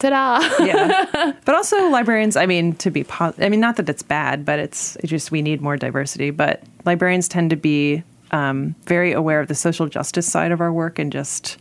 [0.00, 0.40] ta-da!
[0.64, 1.32] yeah.
[1.44, 2.36] but also librarians.
[2.36, 5.30] I mean, to be, po- I mean, not that it's bad, but it's, it's just
[5.30, 6.30] we need more diversity.
[6.30, 10.72] But librarians tend to be um, very aware of the social justice side of our
[10.72, 11.58] work and just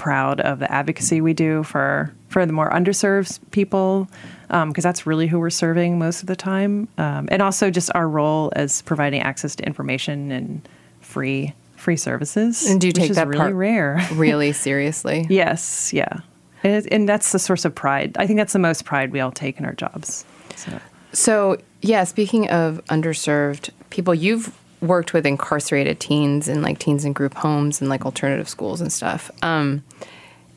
[0.00, 4.08] proud of the advocacy we do for for the more underserved people
[4.48, 8.08] because that's really who we're serving most of the time um, and also just our
[8.08, 10.66] role as providing access to information and
[11.00, 15.26] free free services And do you take that really part rare really seriously.
[15.28, 16.20] Yes, yeah.
[16.62, 18.16] And, and that's the source of pride.
[18.18, 20.24] I think that's the most pride we all take in our jobs.
[20.56, 20.78] So,
[21.12, 27.12] So, yeah, speaking of underserved people, you've worked with incarcerated teens and like teens in
[27.12, 29.30] group homes and like alternative schools and stuff.
[29.42, 29.84] Um,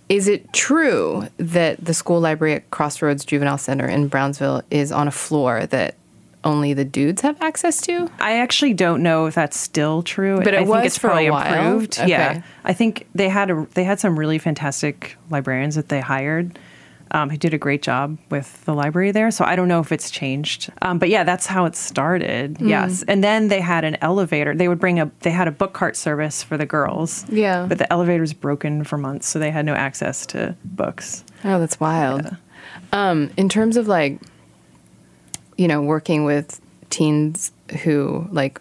[0.09, 5.07] is it true that the school library at Crossroads Juvenile Center in Brownsville is on
[5.07, 5.95] a floor that
[6.43, 8.09] only the dudes have access to?
[8.19, 10.37] I actually don't know if that's still true.
[10.37, 11.65] But it I think was it's for a while?
[11.65, 11.99] improved.
[11.99, 12.09] Okay.
[12.09, 16.59] Yeah, I think they had a, they had some really fantastic librarians that they hired.
[17.15, 19.29] Um, who did a great job with the library there.
[19.29, 20.71] So I don't know if it's changed.
[20.81, 22.57] Um, but yeah, that's how it started.
[22.57, 22.67] Hmm.
[22.67, 23.03] Yes.
[23.07, 24.55] And then they had an elevator.
[24.55, 27.23] They would bring a, they had a book cart service for the girls.
[27.29, 27.67] Yeah.
[27.69, 29.27] But the elevator's broken for months.
[29.27, 31.23] So they had no access to books.
[31.43, 32.35] Oh, that's wild.
[32.91, 34.19] Um, in terms of like,
[35.55, 37.51] you know, working with teens
[37.83, 38.59] who like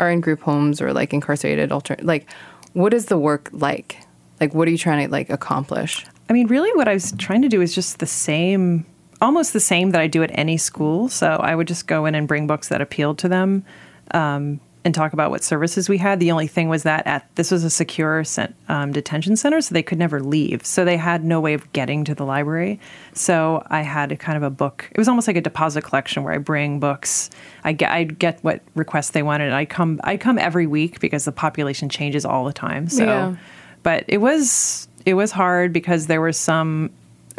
[0.00, 2.28] are in group homes or like incarcerated, alter like,
[2.72, 3.98] what is the work like?
[4.40, 6.04] Like, what are you trying to like accomplish?
[6.28, 8.86] I mean, really, what I was trying to do is just the same,
[9.20, 11.08] almost the same that I do at any school.
[11.08, 13.64] So I would just go in and bring books that appealed to them,
[14.12, 16.20] um, and talk about what services we had.
[16.20, 19.72] The only thing was that at this was a secure cent, um, detention center, so
[19.72, 20.66] they could never leave.
[20.66, 22.78] So they had no way of getting to the library.
[23.14, 24.86] So I had a kind of a book.
[24.92, 27.30] It was almost like a deposit collection where I bring books.
[27.64, 29.54] I get I get what requests they wanted.
[29.54, 32.88] I come I come every week because the population changes all the time.
[32.90, 33.36] So Yeah.
[33.82, 36.90] but it was it was hard because there was some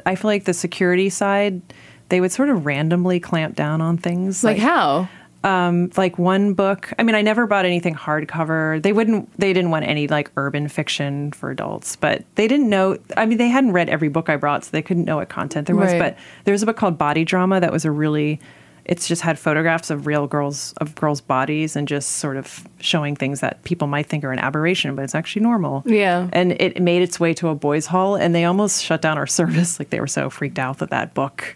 [0.06, 1.62] i feel like the security side
[2.10, 5.10] they would sort of randomly clamp down on things Like, how?
[5.44, 9.70] um, like one book i mean i never bought anything hardcover they wouldn't they didn't
[9.72, 13.72] want any like urban fiction for adults but they didn't know i mean they hadn't
[13.72, 16.00] read every book i brought so they couldn't know what content there was Right.
[16.00, 18.40] but there was a book called body drama that was a really
[18.86, 23.16] it's just had photographs of real girls of girls bodies and just sort of showing
[23.16, 26.30] things that people might think are an aberration but it's actually normal Yeah.
[26.34, 29.28] and it made its way to a boys hall and they almost shut down our
[29.40, 31.56] service like they were so freaked out that that book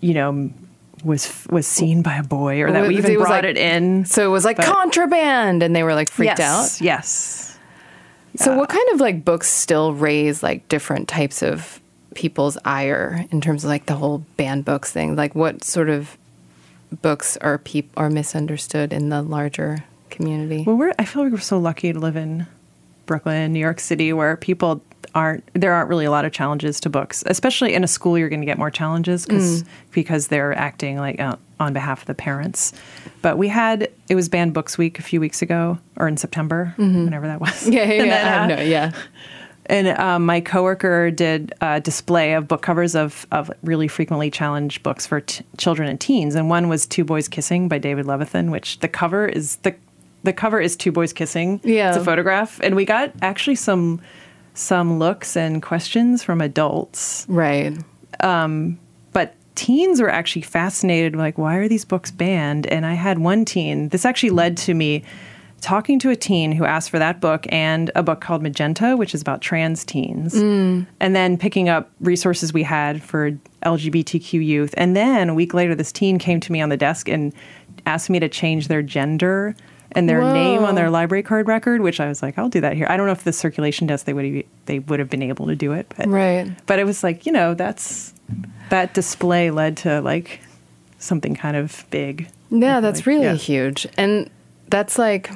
[0.00, 0.50] you know
[1.04, 4.04] was was seen by a boy or that we even was brought like- it in.
[4.04, 6.84] So it was like But- contraband, and they were like freaked yes, out.
[6.84, 7.56] Yes.
[8.34, 11.80] So what kind of like books still raise like different types of
[12.16, 15.14] people's ire in terms of like the whole banned books thing?
[15.14, 16.18] Like what sort of
[17.02, 20.64] books are peop- are misunderstood in the larger community?
[20.66, 22.46] Well, we're I feel like we're so lucky to live in
[23.06, 24.82] Brooklyn, New York City, where people
[25.14, 27.24] aren't there aren't really a lot of challenges to books.
[27.26, 31.18] Especially in a school, you're going to get more challenges because because they're acting like
[31.20, 32.72] uh, on behalf of the parents.
[33.22, 36.74] But we had it was banned books week a few weeks ago, or in September,
[36.76, 37.68] whenever that was.
[37.68, 38.04] yeah, yeah, yeah.
[38.04, 38.92] then, uh, no, yeah.
[39.68, 44.82] And um, my coworker did a display of book covers of, of really frequently challenged
[44.82, 48.50] books for t- children and teens, and one was Two Boys Kissing by David Levithan,
[48.50, 49.74] which the cover is the
[50.24, 51.60] the cover is two boys kissing.
[51.62, 51.90] Yeah.
[51.90, 54.00] it's a photograph, and we got actually some
[54.54, 57.72] some looks and questions from adults, Right.
[58.20, 61.14] but teens were actually fascinated.
[61.14, 62.66] Like, why are these books banned?
[62.66, 63.88] And I had one teen.
[63.90, 65.04] This actually led to me
[65.60, 69.14] talking to a teen who asked for that book and a book called Magenta, which
[69.14, 70.86] is about trans teens, mm.
[71.00, 73.32] and then picking up resources we had for
[73.64, 74.74] LGBTQ youth.
[74.76, 77.32] And then a week later, this teen came to me on the desk and
[77.86, 79.54] asked me to change their gender
[79.92, 82.74] and their name on their library card record, which I was like, I'll do that
[82.74, 82.86] here.
[82.90, 85.46] I don't know if the circulation desk they would have, they would have been able
[85.46, 86.52] to do it, but Right.
[86.66, 88.12] but it was like you know that's
[88.68, 90.40] that display led to like
[90.98, 92.28] something kind of big.
[92.50, 93.06] Yeah, that's like.
[93.06, 93.34] really Yeah.
[93.34, 93.86] huge.
[93.96, 94.28] And
[94.68, 95.30] that's like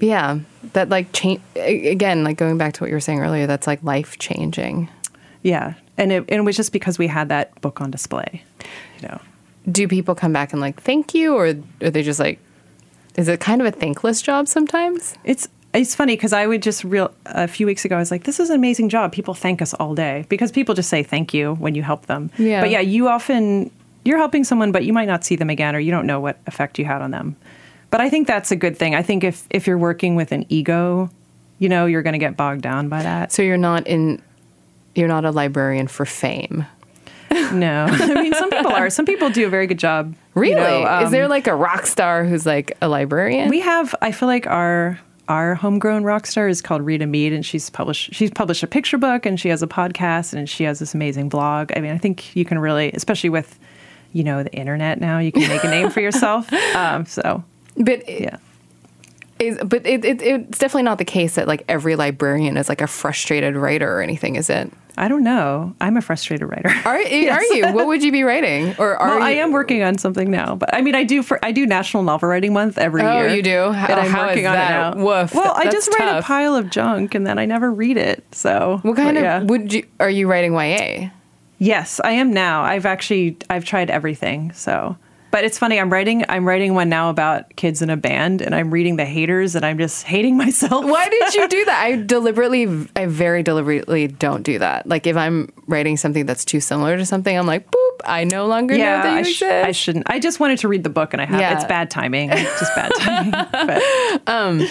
[0.00, 0.40] yeah,
[0.72, 3.82] that like change again, like going back to what you were saying earlier, that's like
[3.82, 4.88] life changing.
[5.42, 8.42] Yeah, and it, and it was just because we had that book on display,
[9.00, 9.20] you know.
[9.70, 12.38] Do people come back and like thank you or are they just like
[13.16, 15.14] is it kind of a thankless job sometimes?
[15.24, 18.24] It's it's funny because I would just real a few weeks ago I was like,
[18.24, 19.12] this is an amazing job.
[19.12, 22.30] People thank us all day because people just say thank you when you help them.
[22.36, 22.60] Yeah.
[22.60, 23.70] But yeah, you often
[24.04, 26.38] you're helping someone, but you might not see them again, or you don't know what
[26.46, 27.36] effect you had on them.
[27.90, 28.94] But I think that's a good thing.
[28.94, 31.10] I think if if you're working with an ego,
[31.58, 33.32] you know, you're going to get bogged down by that.
[33.32, 34.20] So you're not in
[34.94, 36.66] you're not a librarian for fame.
[37.52, 38.90] No, I mean some people are.
[38.90, 40.14] Some people do a very good job.
[40.36, 40.54] you Really?
[40.54, 43.48] know, is there um, like a rock star who's like a librarian?
[43.48, 43.94] We have.
[44.02, 48.12] I feel like our our homegrown rock star is called Rita Meade, and she's published
[48.14, 51.28] she's published a picture book, and she has a podcast, and she has this amazing
[51.28, 51.72] blog.
[51.76, 53.58] I mean, I think you can really, especially with
[54.14, 56.50] you know the internet now, you can make a name for yourself.
[56.74, 57.44] Um, so
[57.76, 58.38] but yeah.
[59.40, 62.80] Is, but it, it, it's definitely not the case that like every librarian is like
[62.80, 64.72] a frustrated writer or anything, is it?
[64.96, 65.74] I don't know.
[65.80, 66.68] I'm a frustrated writer.
[66.84, 67.66] Are, are you?
[67.72, 68.76] What would you be writing?
[68.78, 69.24] Or are well, you?
[69.24, 72.04] I am working on something now, but I mean, I do for I do National
[72.04, 73.34] Novel Writing Month every Oh, year.
[73.34, 73.64] you do?
[73.66, 74.70] and How- I'm how is working on that?
[74.94, 75.04] it now.
[75.04, 75.34] Woof.
[75.34, 78.24] Well, I That's just write a pile of junk and then I never read it.
[78.32, 79.84] So What kind of would you?
[79.98, 81.10] Are you writing YA?
[81.58, 82.62] Yes, I am now.
[82.62, 84.52] I've actually I've tried everything.
[84.52, 84.96] So,
[85.30, 85.78] but it's funny.
[85.80, 89.04] I'm writing I'm writing one now about kids in a band, and I'm reading the
[89.04, 90.84] haters, and I'm just hating myself.
[90.84, 91.80] Why did you do that?
[91.82, 94.86] I deliberately, I very deliberately don't do that.
[94.86, 98.46] Like if I'm writing something that's too similar to something, I'm like, boop, I no
[98.46, 99.66] longer know Yeah, that you I, sh- exist.
[99.68, 100.10] I shouldn't.
[100.10, 101.40] I just wanted to read the book, and I have.
[101.40, 101.54] Yeah.
[101.54, 102.30] It's bad timing.
[102.32, 103.30] It's just bad timing.
[103.52, 103.82] but
[104.32, 104.66] Um,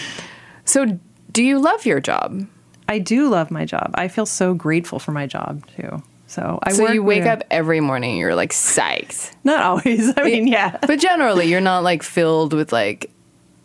[0.65, 0.99] so,
[1.31, 2.45] do you love your job?
[2.87, 3.91] I do love my job.
[3.95, 6.03] I feel so grateful for my job too.
[6.33, 9.31] So I So you wake up every morning, you're like psyched.
[9.43, 10.11] Not always.
[10.17, 10.79] I mean, yeah.
[10.81, 13.11] But generally, you're not like filled with like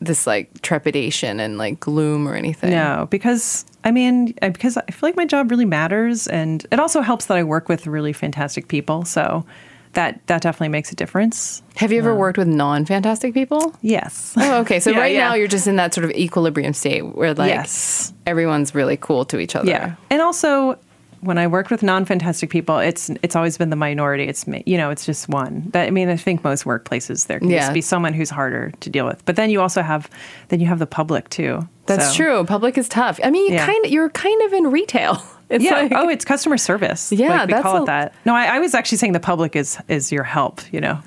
[0.00, 2.70] this like trepidation and like gloom or anything.
[2.70, 6.78] No, because I mean, I- because I feel like my job really matters, and it
[6.78, 9.06] also helps that I work with really fantastic people.
[9.06, 9.46] So
[9.94, 11.62] that that definitely makes a difference.
[11.76, 13.74] Have you ever um, worked with non-fantastic people?
[13.80, 14.34] Yes.
[14.36, 14.78] Oh, okay.
[14.78, 15.28] So Yeah, right yeah.
[15.28, 18.12] now you're just in that sort of equilibrium state where like yes.
[18.26, 19.70] everyone's really cool to each other.
[19.70, 20.78] Yeah, and also
[21.20, 24.24] when I worked with non-fantastic people, it's it's always been the minority.
[24.24, 25.64] It's you know, it's just one.
[25.70, 27.60] That I mean, I think most workplaces there can Yeah.
[27.60, 29.24] just be someone who's harder to deal with.
[29.24, 30.08] But then you also have
[30.48, 31.68] then you have the public too.
[31.86, 32.44] That's So- true.
[32.44, 33.18] Public is tough.
[33.24, 33.66] I mean, you Yeah.
[33.66, 35.22] kind of you're kind of in retail.
[35.50, 35.76] It's yeah.
[35.80, 37.10] like oh, it's customer service.
[37.10, 38.12] Yeah, like we that's call a- it that.
[38.26, 40.60] No, I, I was actually saying the public is is your help.
[40.74, 40.98] You know,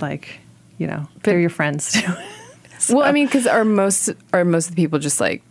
[0.00, 0.40] like
[0.78, 2.10] you know they're your friends too.
[2.88, 5.42] well, I mean, because are most are most of the people just like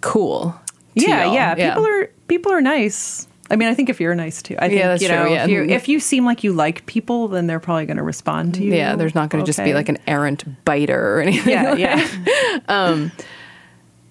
[0.00, 0.60] cool?
[0.96, 1.54] to yeah, yeah.
[1.54, 3.27] People are people are nice.
[3.50, 5.44] I mean, I think if you're nice too, I think Yeah, that's you true, yeah.
[5.44, 8.54] if you if you seem like you like people, then they're probably going to respond
[8.56, 8.74] to you.
[8.74, 11.52] Yeah, there's not going to just be like an errant biter or anything.
[11.52, 12.58] yeah, like- yeah.
[12.68, 13.10] Um,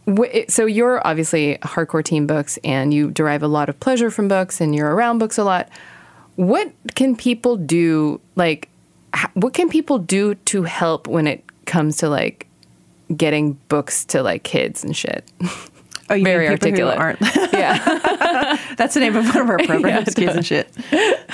[0.08, 4.28] it- So you're obviously hardcore team books, and you derive a lot of pleasure from
[4.28, 5.70] books, and you're around books a lot.
[6.36, 8.20] What can people do?
[8.36, 8.70] Like,
[9.34, 12.48] what can people do to help when it comes to like
[13.16, 15.30] getting books to like kids and shit?
[16.10, 17.22] Oh, you Very mean people who articulate.
[17.22, 20.70] aren't- yeah, That's the name of one of our programs, kids and shit.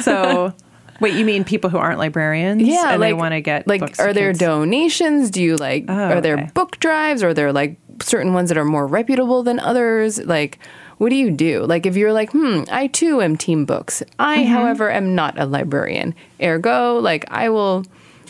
[0.01, 0.53] So,
[0.99, 2.61] Wait, you mean people who aren't librarians?
[2.63, 4.39] Yeah, and like they want to get like are there kids?
[4.39, 5.29] donations?
[5.31, 6.49] Do you like Oh, are there okay.
[6.53, 7.23] book drives?
[7.23, 10.23] Or are there like certain ones that are more reputable than others?
[10.23, 10.59] Like
[10.99, 11.65] what do you do?
[11.65, 14.01] Like if you're like, hmm, I too am team books.
[14.19, 14.53] I, Mm-hmm.
[14.53, 16.15] however, am not a librarian.
[16.41, 17.85] Ergo, like I will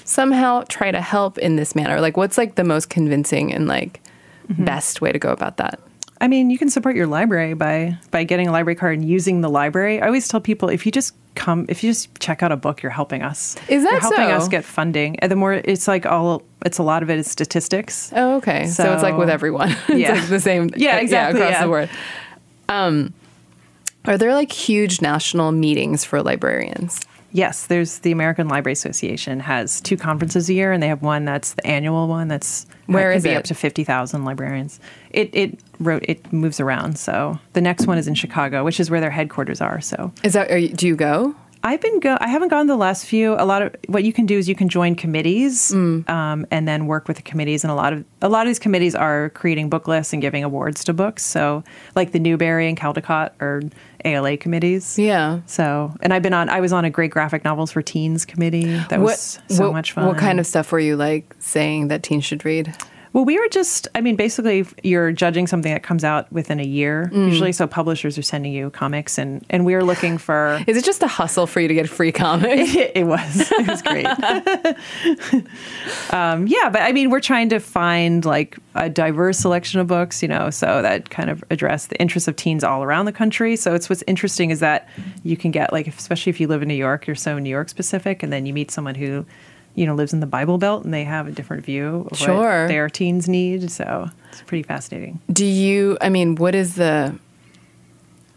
[0.06, 2.02] somehow try to help in this manner.
[2.02, 4.00] Like what's like the most convincing and like
[4.52, 4.66] Mm-hmm.
[4.66, 5.80] best way to go about that?
[6.24, 9.42] I mean, you can support your library by by getting a library card and using
[9.42, 10.02] the library.
[10.02, 12.82] I always tell people if you just come, if you just check out a book,
[12.82, 13.58] you're helping us.
[13.68, 14.36] Is that you're helping so?
[14.38, 15.20] us get funding?
[15.20, 18.10] And the more it's like all, it's a lot of it is statistics.
[18.16, 18.68] Oh, okay.
[18.68, 19.72] So, it's like with everyone.
[19.90, 20.14] it's Yeah.
[20.14, 20.70] like the same.
[20.78, 21.62] Yeah, exactly, Yeah, across yeah.
[21.62, 21.90] the board.
[22.70, 23.14] Um,
[24.06, 27.02] are there like huge national meetings for librarians?
[27.34, 31.26] Yes, there's the American Library Association has two conferences a year, and they have one
[31.26, 33.36] that's the annual one that's Where could is be it?
[33.38, 34.80] up to fifty thousand librarians.
[35.10, 36.98] It it wrote it moves around.
[37.00, 39.82] So the next one is in Chicago, which is where their headquarters are.
[39.82, 40.52] So Is that?
[40.52, 41.36] Are you, do you go?
[41.66, 42.18] I've been go.
[42.20, 43.36] I haven't gone the last few.
[43.36, 46.08] A lot of what you can do is you can join committees Mm.
[46.10, 47.64] um, and then work with the committees.
[47.64, 50.44] And a lot of a lot of these committees are creating book lists and giving
[50.44, 51.26] awards to books.
[51.26, 51.64] So
[51.96, 53.62] like the Newbery and Caldecott are
[54.04, 55.00] ALA committees.
[55.00, 55.40] Yeah.
[55.46, 56.50] So and I've been on.
[56.50, 58.66] I was on a great graphic novels for teens committee.
[58.90, 60.06] That was so what, much fun.
[60.06, 62.76] What kind of stuff were you like saying that teens should read?
[63.14, 66.64] Well, we were just, I mean, basically, you're judging something that comes out within a
[66.66, 67.28] year, Mm.
[67.30, 67.52] usually.
[67.52, 70.60] So publishers are sending you comics, and and we are looking for.
[70.68, 72.74] Is it just a hustle for you to get free comics?
[72.76, 73.52] it, it was.
[73.52, 74.08] It was great.
[76.12, 80.22] um, yeah, but I mean, we're trying to find like a diverse selection of books,
[80.22, 83.56] you know, so that kind of address the interests of teens all around the country.
[83.56, 84.90] So it's what's interesting is that
[85.24, 87.70] you can get like, especially if you live in New York, you're so New York
[87.70, 89.26] specific, and then you meet someone who,
[89.76, 92.64] you know, lives in the Bible Belt, and they have a different view of Sure.
[92.64, 93.72] what their teens need.
[93.72, 95.20] So it's pretty fascinating.
[95.32, 95.98] do you?
[96.02, 97.16] I mean, what is the?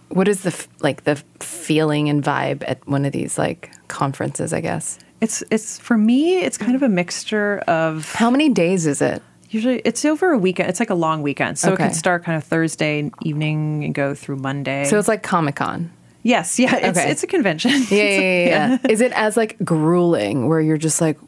[0.09, 4.53] What is the like the feeling and vibe at one of these like conferences?
[4.53, 4.99] I guess.
[5.21, 9.23] It's it's for me, it's kind of a mixture of How many days is it?
[9.51, 10.69] Usually, it's over a weekend.
[10.69, 11.85] It's like a long weekend, so it Okay.
[11.85, 14.85] can start kind of Thursday evening and go through Monday.
[14.85, 15.91] So it's like Comic Con.
[16.27, 17.11] Yes, yeah, it's Okay.
[17.11, 17.71] it's a convention.
[17.91, 18.91] Yeah, yeah, yeah, yeah.
[18.91, 21.19] Is it as like grueling where you're just like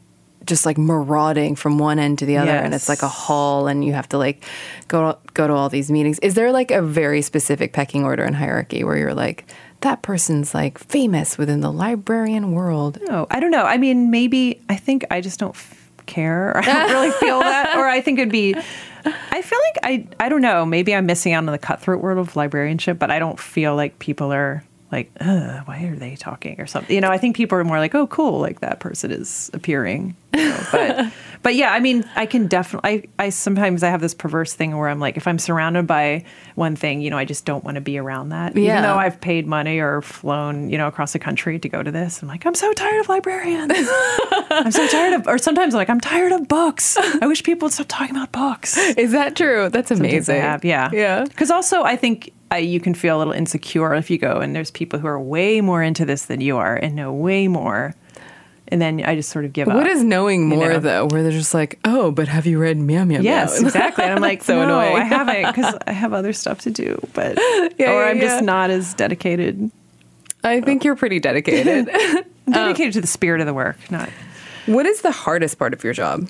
[0.45, 3.85] just like marauding from one end to the other and it's like a hall and
[3.85, 4.43] you have to like
[4.87, 6.17] go go to all these meetings.
[6.19, 9.45] Is there like a very specific pecking order and hierarchy where you're like
[9.81, 12.97] that person's like famous within the librarian world?
[13.07, 13.63] No, I don't know.
[13.63, 15.75] I mean, maybe I think I just don't f-
[16.07, 16.57] care.
[16.57, 18.55] I don't really feel that, or I think it'd be.
[19.05, 20.65] I feel like I I don't know.
[20.65, 23.99] Maybe I'm missing out on the cutthroat world of librarianship, but I don't feel like
[23.99, 26.93] people are like, why are they talking or something?
[26.93, 30.15] You know, I think people are more like, oh, cool, like that person is appearing.
[30.31, 31.11] You know, but
[31.41, 33.09] but yeah, I mean, I can definitely.
[33.17, 36.23] I I sometimes I have this perverse thing where I'm like, if I'm surrounded by
[36.53, 38.55] one thing, you know, I just don't want to be around that.
[38.55, 38.73] Yeah.
[38.73, 41.89] Even though I've paid money or flown, you know, across the country to go to
[41.91, 43.71] this, I'm like, I'm so tired of librarians.
[44.51, 46.95] I'm so tired of, or sometimes I'm like, I'm tired of books.
[46.97, 48.77] I wish people would stop talking about books.
[48.77, 49.69] Is that true?
[49.69, 50.41] That's amazing.
[50.41, 51.23] Have, yeah, Yeah.
[51.23, 54.55] Because also, I think I, you can feel a little insecure if you go and
[54.55, 57.93] there's people who are way more into this than you are and know way more,
[58.67, 59.75] and then I just sort of give up.
[59.75, 60.79] What is knowing you more know?
[60.79, 61.05] though?
[61.07, 63.67] Where they're just like, oh, but have you read Meow Meow Yes, Meow?
[63.67, 64.03] exactly.
[64.03, 64.95] And I'm like, so no, annoying.
[64.97, 67.37] I haven't because I have other stuff to do, but
[67.77, 68.23] Yeah, or yeah, I'm yeah.
[68.23, 69.71] just not as dedicated.
[70.43, 71.89] I think you're pretty dedicated.
[71.89, 74.09] I'm dedicated to the spirit of the work, not.
[74.67, 76.29] what is the hardest part of your job?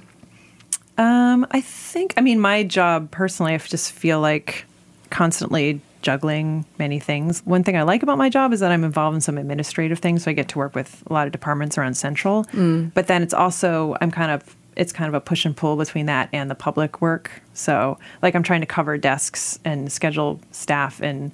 [0.97, 2.13] Um, I think.
[2.17, 4.65] I mean, my job personally, I just feel like
[5.11, 7.41] constantly juggling many things.
[7.45, 10.23] One thing I like about my job is that I'm involved in some administrative things,
[10.23, 12.45] so I get to work with a lot of departments around Central.
[12.45, 12.93] Mm.
[12.93, 16.05] But then it's also I'm kind of it's kind of a push and pull between
[16.05, 17.41] that and the public work.
[17.53, 21.31] So like I'm trying to cover desks and schedule staff and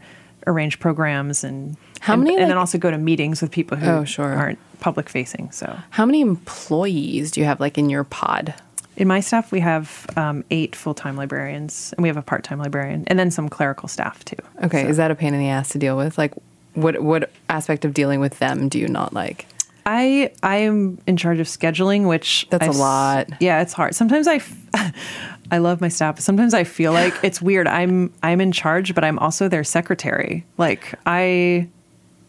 [0.47, 3.87] arrange programs and How and, many, and then also go to meetings with people who
[3.87, 4.33] Oh, sure.
[4.33, 5.51] aren't public facing.
[5.51, 8.53] So How many employees do you have like in your pod?
[8.97, 12.43] In my staff, we have um, eight full time librarians, and we have a part
[12.43, 14.37] time librarian, and then some clerical staff too.
[14.63, 16.17] Okay, So is that a pain in the ass to deal with?
[16.17, 16.33] Like,
[16.73, 19.47] what what aspect of dealing with them do you not like?
[19.85, 23.29] I I am in charge of scheduling, which That's a a lot.
[23.39, 23.93] Yeah, it's hard.
[23.95, 24.55] Sometimes I, f-
[25.51, 26.19] I love my staff.
[26.19, 27.67] Sometimes I feel like it's weird.
[27.67, 30.45] I'm I'm in charge, but I'm also their secretary.
[30.57, 31.67] Like I.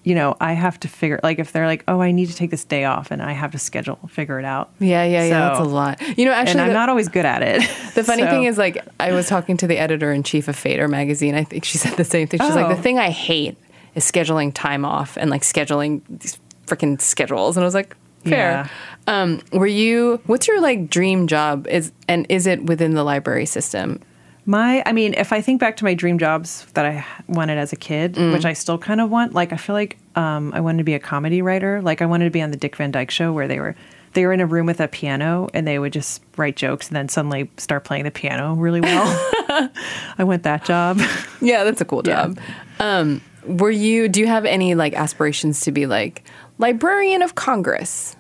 [0.07, 2.53] You know, I have to figure like if they're like, "Oh, I need to take
[2.53, 4.71] this day off," and I have to schedule, figure it out.
[4.79, 5.41] Yeah, yeah, yeah.
[5.49, 6.01] that's a lot.
[6.17, 7.61] You know, actually, and I'm the, not always good at it.
[7.97, 10.55] the funny So- thing is, like, I was talking to the editor in chief of
[10.55, 11.35] Fader magazine.
[11.35, 12.39] I think she said the same thing.
[12.41, 12.77] She's like, Oh.
[12.77, 13.59] the thing I hate
[13.97, 16.39] is scheduling time off and like scheduling these
[16.69, 17.57] freaking schedules.
[17.57, 18.71] And I was like, fair.
[19.09, 20.21] Um, were you?
[20.27, 21.67] What's your like dream job?
[21.67, 24.01] Is and is it within the library system?
[24.49, 27.73] My, I mean, if I think back to my dream jobs that I wanted as
[27.73, 28.33] a kid, Mm.
[28.33, 30.95] which I still kind of want, like I feel like um, I wanted to be
[30.95, 31.83] a comedy writer.
[31.83, 33.75] Like I wanted to be on the Dick Van Dyke Show, where they were
[34.15, 36.97] they were in a room with a piano and they would just write jokes and
[36.97, 39.05] then suddenly start playing the piano really well.
[40.17, 40.99] I want that job.
[41.43, 42.23] Yeah, that's a cool Yeah.
[42.29, 42.39] job.
[42.81, 44.09] Um, were you?
[44.09, 46.23] Do you have any like aspirations to be like
[46.59, 48.15] librarian of Congress?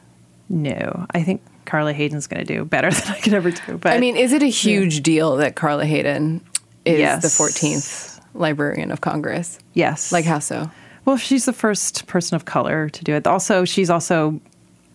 [0.48, 3.76] no, I think Carla Hayden's going to do better than I could ever do.
[3.78, 6.40] But I mean, is it a huge deal that Carla Hayden
[6.84, 7.22] is Yes.
[7.22, 9.58] the 14th librarian of Congress?
[9.74, 10.70] yes, Like how so?
[11.04, 13.26] Well, she's the first person of color to do it.
[13.28, 14.40] Also, she's also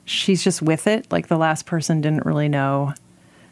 [0.05, 1.09] she's just with it.
[1.11, 2.93] Like the last person didn't really know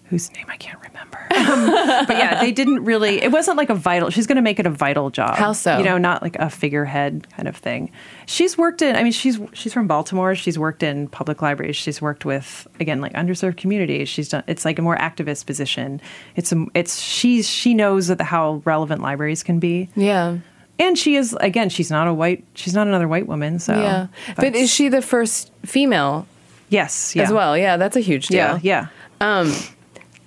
[0.06, 0.99] whose name I can't remember.
[1.36, 1.68] Um,
[2.08, 3.22] but yeah, they didn't really.
[3.22, 4.10] It wasn't like a vital.
[4.10, 5.36] She's going to make it a vital job.
[5.36, 5.78] How so?
[5.78, 7.92] You know, not like a figurehead kind of thing.
[8.26, 8.96] She's worked in.
[8.96, 10.36] I mean, she's she's from Baltimore.
[10.36, 11.76] She's worked in public libraries.
[11.76, 14.10] She's worked with again like underserved communities.
[14.10, 14.44] She's done.
[14.48, 16.02] It's like a more activist position.
[16.36, 16.66] It's a.
[16.74, 19.90] It's she's she knows that the, how relevant libraries can be.
[19.96, 20.38] Yeah.
[20.80, 21.70] And she is again.
[21.70, 22.44] She's not a white.
[22.54, 23.60] She's not another white woman.
[23.60, 24.08] So yeah.
[24.36, 26.26] But that's- is she the first female
[26.70, 27.24] yes yeah.
[27.24, 27.58] as well?
[27.58, 28.60] Yeah, that's a huge deal.
[28.62, 28.88] Yeah,
[29.22, 29.58] yeah.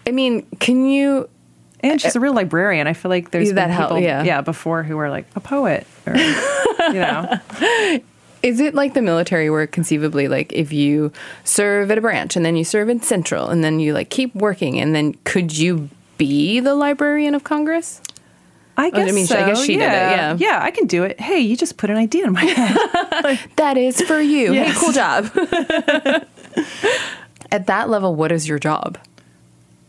[0.07, 1.29] I mean, can you
[1.81, 2.87] And she's a real librarian.
[2.87, 4.41] I feel like there's Yeah, that been help- people, yeah.
[4.41, 7.39] before who were like a poet, or you know,
[8.43, 11.13] Is it like the military where conceivably like if you
[11.45, 14.35] serve at a branch and then you serve in central and then you like keep
[14.35, 15.89] working and then could you
[16.19, 18.01] be the librarian of Congress?
[18.77, 19.01] I guess.
[19.01, 19.15] I guess.
[19.15, 19.37] mean, so.
[19.39, 20.37] I guess she did it, yeah.
[20.41, 21.21] yeah, I can do it.
[21.21, 23.39] Hey, you just put an idea in my head.
[23.57, 24.53] That is for you.
[24.55, 24.75] Yes.
[24.75, 25.31] Hey, cool job.
[27.53, 28.99] at that level, what is your job?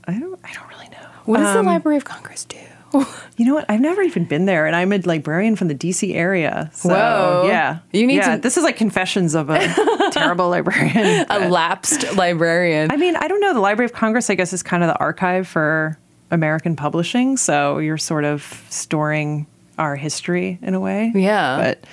[0.07, 0.39] I don't.
[0.43, 1.07] I don't really know.
[1.25, 2.57] What does the Um, Library of Congress do?
[3.35, 3.65] You know what?
[3.67, 6.13] I've never even been there, and I'm a librarian from the D.C.
[6.13, 6.69] area.
[6.75, 7.45] So, Whoa.
[7.47, 9.57] Yeah, You need yeah, to- This is like confessions of a
[10.11, 11.25] terrible librarian.
[11.31, 12.91] A lapsed librarian.
[12.91, 13.51] I mean, I don't know.
[13.55, 15.97] The Library of Congress, I guess, is kind of the archive for
[16.29, 17.37] American publishing.
[17.37, 19.47] So you're sort of storing
[19.79, 21.11] our history in a way.
[21.15, 21.57] Yeah.
[21.57, 21.83] But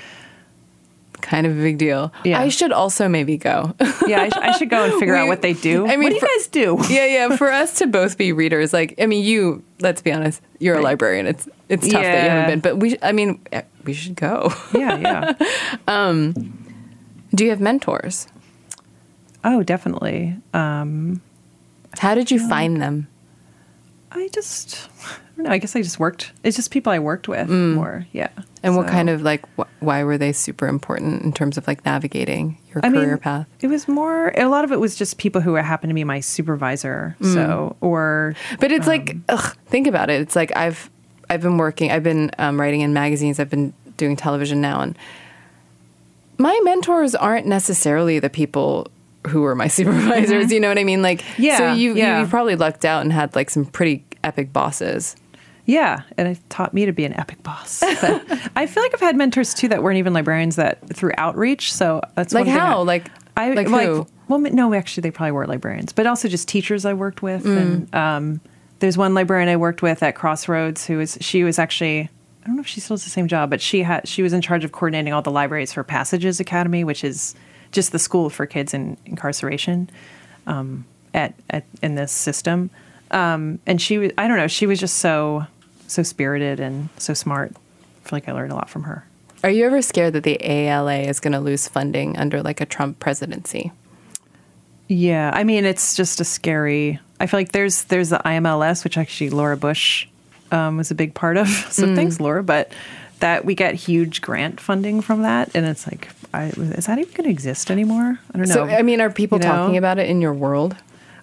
[1.22, 2.12] kind of a big deal.
[2.24, 2.40] Yeah.
[2.40, 3.74] I should also maybe go.
[4.06, 5.86] yeah, I, sh- I should go and figure out what they do.
[5.86, 6.78] I mean, what do you guys do?
[6.90, 7.36] yeah, yeah.
[7.36, 9.62] For us to both be readers, like I mean, you.
[9.80, 10.42] Let's be honest.
[10.58, 11.26] You're a librarian.
[11.26, 12.98] It's it's tough that you haven't been, but we.
[13.02, 14.52] I mean, eh, we should go.
[14.74, 15.34] Yeah,
[15.86, 16.32] yeah.
[17.34, 18.26] Do you have mentors?
[19.44, 20.36] Oh, definitely.
[20.52, 21.22] Um,
[21.98, 23.06] How did you find them?
[24.12, 25.50] I just, I don't know.
[25.52, 26.32] I guess I just worked.
[26.42, 28.06] It's just people I worked with more.
[28.12, 28.30] Yeah.
[28.62, 31.84] And what kind of like wh- why were they super important in terms of like
[31.84, 33.46] navigating your I career mean, path?
[33.60, 34.32] It was more.
[34.36, 37.16] A lot of it was just people who happened to be my supervisor.
[37.20, 37.34] Mm.
[37.34, 40.20] So, or But it's like, Um, ugh, think about it.
[40.20, 40.90] It's like I've
[41.30, 41.90] I've been working.
[41.90, 43.40] I've been um, writing in magazines.
[43.40, 44.98] I've been doing television now, and
[46.38, 48.88] my mentors aren't necessarily the people
[49.28, 50.50] who were my supervisors.
[50.50, 51.02] You know what I mean?
[51.02, 52.18] Like, yeah, so you, yeah.
[52.18, 55.16] you you probably lucked out and had like some pretty epic bosses.
[55.70, 57.80] Yeah, and it taught me to be an epic boss.
[58.00, 61.72] But I feel like I've had mentors too that weren't even librarians that through outreach.
[61.72, 62.80] So that's Like how?
[62.80, 63.06] I- Like-
[63.36, 64.06] I like who?
[64.28, 67.44] well, no, actually, they probably were librarians, but also just teachers I worked with.
[67.44, 67.56] Mm.
[67.56, 68.40] And um,
[68.80, 72.10] there's one librarian I worked with at Crossroads who was she was actually.
[72.42, 74.32] I don't know if she still has the same job, but she had she was
[74.32, 77.34] in charge of coordinating all the libraries for Passages Academy, which is
[77.70, 79.88] just the school for kids in incarceration
[80.46, 82.68] um, at, at in this system.
[83.12, 85.46] Um, and she was I don't know she was just so
[85.90, 87.52] so spirited and so smart.
[87.52, 89.04] I feel like I learned a lot from her.
[89.42, 92.66] Are you ever scared that the ALA is going to lose funding under like a
[92.66, 93.72] Trump presidency?
[94.88, 96.98] Yeah, I mean it's just a scary.
[97.20, 100.06] I feel like there's there's the IMLS, which actually Laura Bush
[100.50, 101.48] um, was a big part of.
[101.70, 101.94] So Mm.
[101.94, 102.42] thanks, Laura.
[102.42, 102.72] But
[103.20, 107.12] that we get huge grant funding from that, and it's like, I, is that even
[107.12, 108.18] going to exist anymore?
[108.34, 108.54] I don't know.
[108.54, 109.50] So I mean, are people You know?
[109.50, 110.74] talking about it in your world?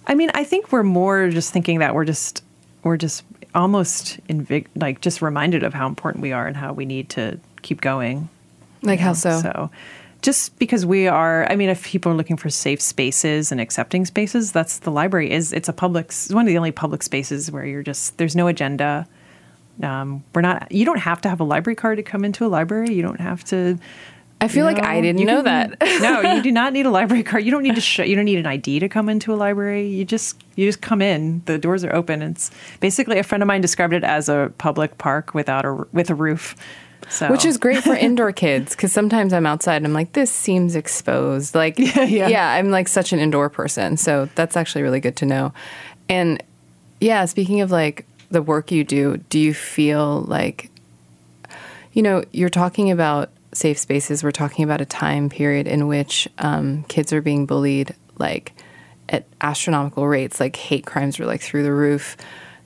[0.05, 2.43] I mean, I think we're more just thinking that we're just
[2.83, 3.23] we're just
[3.57, 7.39] almost invig- like just reminded of how important we are and how we need to
[7.63, 8.29] keep going.
[8.83, 9.41] Like how so?
[9.41, 9.71] So,
[10.21, 14.05] just because we are, I mean, if people are looking for safe spaces and accepting
[14.05, 15.51] spaces, that's the library is.
[15.51, 18.47] It's a public, it's one of the only public spaces where you're just there's no
[18.47, 19.07] agenda.
[19.81, 20.71] Um, we're not.
[20.71, 22.93] You don't have to have a library card to come into a library.
[22.93, 23.77] You don't have to.
[24.39, 26.01] I feel like I didn't you know can- that.
[26.01, 27.43] no, you do not need a library card.
[27.43, 28.03] You don't need to show.
[28.03, 29.87] You don't need an ID to come into a library.
[29.87, 31.41] You just you just come in.
[31.45, 32.21] The doors are open.
[32.21, 36.09] It's basically a friend of mine described it as a public park without a with
[36.09, 36.55] a roof.
[37.09, 40.31] So Which is great for indoor kids because sometimes I'm outside and I'm like, this
[40.31, 41.55] seems exposed.
[41.55, 42.51] Like, yeah, yeah.
[42.51, 43.97] I'm like such an indoor person.
[43.97, 45.53] So that's actually really good to know.
[46.09, 46.43] And
[46.99, 50.69] yeah, speaking of like the work you do, do you feel like,
[51.93, 56.27] you know, you're talking about safe spaces, we're talking about a time period in which
[56.37, 58.53] um, kids are being bullied like
[59.09, 62.17] at astronomical rates, like hate crimes were like through the roof.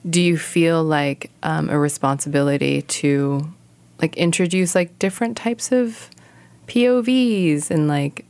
[0.10, 3.48] do you feel like um, a responsibility to
[4.02, 6.10] like introduce like different types of
[6.68, 8.26] povs and like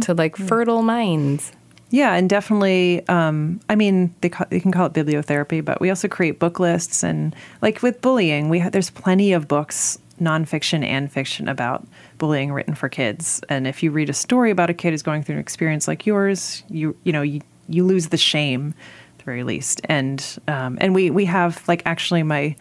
[0.00, 1.52] to like fertile minds
[1.90, 3.06] Yeah, and definitely.
[3.08, 6.58] Um, I mean, they call, you can call it bibliotherapy, but we also create book
[6.58, 11.86] lists and like with bullying, we ha- there's plenty of books, nonfiction and fiction, about
[12.18, 13.42] bullying written for kids.
[13.48, 16.06] And if you read a story about a kid who's going through an experience like
[16.06, 18.74] yours, you you know you you lose the shame,
[19.12, 19.80] at the very least.
[19.84, 22.56] And um, and we we have like actually my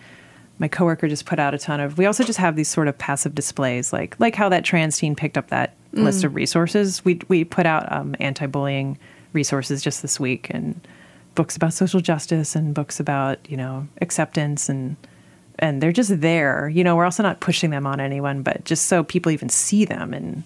[0.60, 2.98] my coworker just put out a ton of we also just have these sort of
[2.98, 7.20] passive displays like like how that trans teen picked up that list of resources we
[7.28, 8.98] we put out um, anti-bullying
[9.34, 10.88] resources just this week and
[11.36, 14.96] books about social justice and books about you know acceptance and
[15.60, 18.86] and they're just there you know we're also not pushing them on anyone but just
[18.88, 20.44] so people even see them and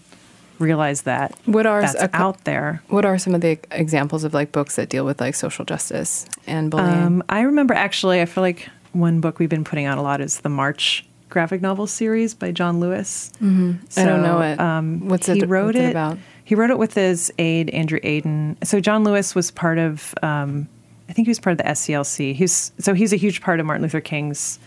[0.59, 4.33] realize that What are that's a out there what are some of the examples of
[4.33, 8.25] like books that deal with like social justice and bullying Um, I remember actually, I
[8.25, 11.87] feel like one book we've been putting out a lot is the March graphic novel
[11.87, 13.31] series by John Lewis.
[13.41, 13.99] Mm-hmm.
[13.99, 14.59] I don't know it.
[15.07, 16.17] What's he it- wrote what's it it about?
[16.43, 18.57] He wrote it with his aide Andrew Aydin.
[18.65, 20.67] So John Lewis was part of, um,
[21.07, 22.33] I think he was part of the SCLC.
[22.33, 24.57] He's so he's a huge part of Martin Luther King's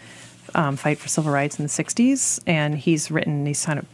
[0.55, 3.87] um, fight for civil rights in the '60s, and he's written these kind of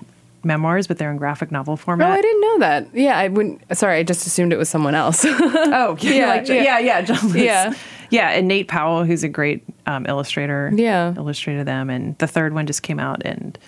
[0.44, 2.10] memoirs, but they're in graphic novel format.
[2.10, 2.12] Oh.
[2.12, 2.88] I didn't know that.
[2.94, 3.60] Yeah, I wouldn't.
[3.76, 5.24] Sorry, I just assumed it was someone else.
[5.28, 6.62] Oh, Yeah, yeah, like, yeah.
[6.62, 7.42] yeah, yeah, John Lewis.
[7.42, 7.74] Yeah.
[8.10, 11.14] yeah, and Nate Powell, who's a great um, illustrator, Yeah.
[11.16, 13.58] illustrated them, and the third one just came out, and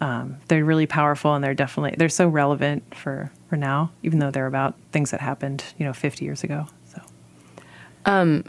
[0.00, 4.30] um, they're really powerful, and they're definitely they're so relevant for for now, even though
[4.30, 6.66] they're about things that happened, you know, 50 years ago.
[8.04, 8.42] So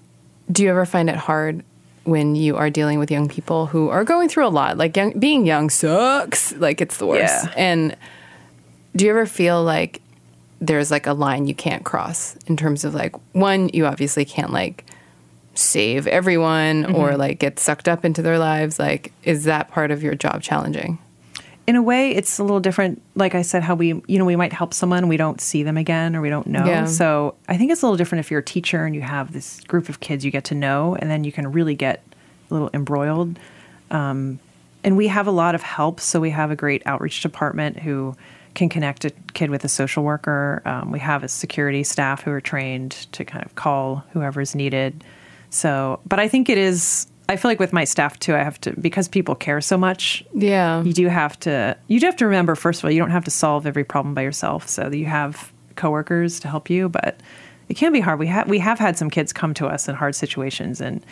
[0.52, 1.64] Do you ever find it hard
[2.04, 4.78] when you are dealing with young people who are going through a lot?
[4.78, 6.54] Like young, being young sucks.
[6.60, 7.46] Like it's the worst.
[7.46, 7.54] Yeah.
[7.56, 7.96] And
[8.96, 10.02] do you ever feel like
[10.62, 14.52] there's like a line you can't cross in terms of like one, you obviously can't
[14.52, 14.86] like
[15.54, 17.20] save everyone or mm-hmm.
[17.20, 18.80] like get sucked up into their lives.
[18.80, 21.00] Like, is that part of your job challenging?
[21.70, 23.00] In a way, it's a little different.
[23.14, 25.78] Like I said, how we you know we might help someone, we don't see them
[25.78, 26.66] again, or we don't know.
[26.66, 26.86] Yeah.
[26.86, 29.62] So I think it's a little different if you're a teacher and you have this
[29.66, 32.04] group of kids you get to know, and then you can really get
[32.50, 33.38] a little embroiled.
[33.92, 34.40] Um,
[34.84, 38.16] and we have a lot of help, so we have a great outreach department who
[38.56, 40.64] can connect a kid with a social worker.
[40.66, 45.04] Um, we have a security staff who are trained to kind of call whoever's needed.
[45.52, 47.06] So, but I think it is.
[47.30, 50.24] I feel like with my staff too, I have to because people care so much
[50.34, 50.82] Yeah.
[50.84, 53.26] you do have to you do have to remember first of all you don't have
[53.26, 57.20] to solve every problem by yourself so you have coworkers to help you but
[57.70, 59.96] it can be hard we have we have had some kids come to us in
[59.96, 61.06] hard situations and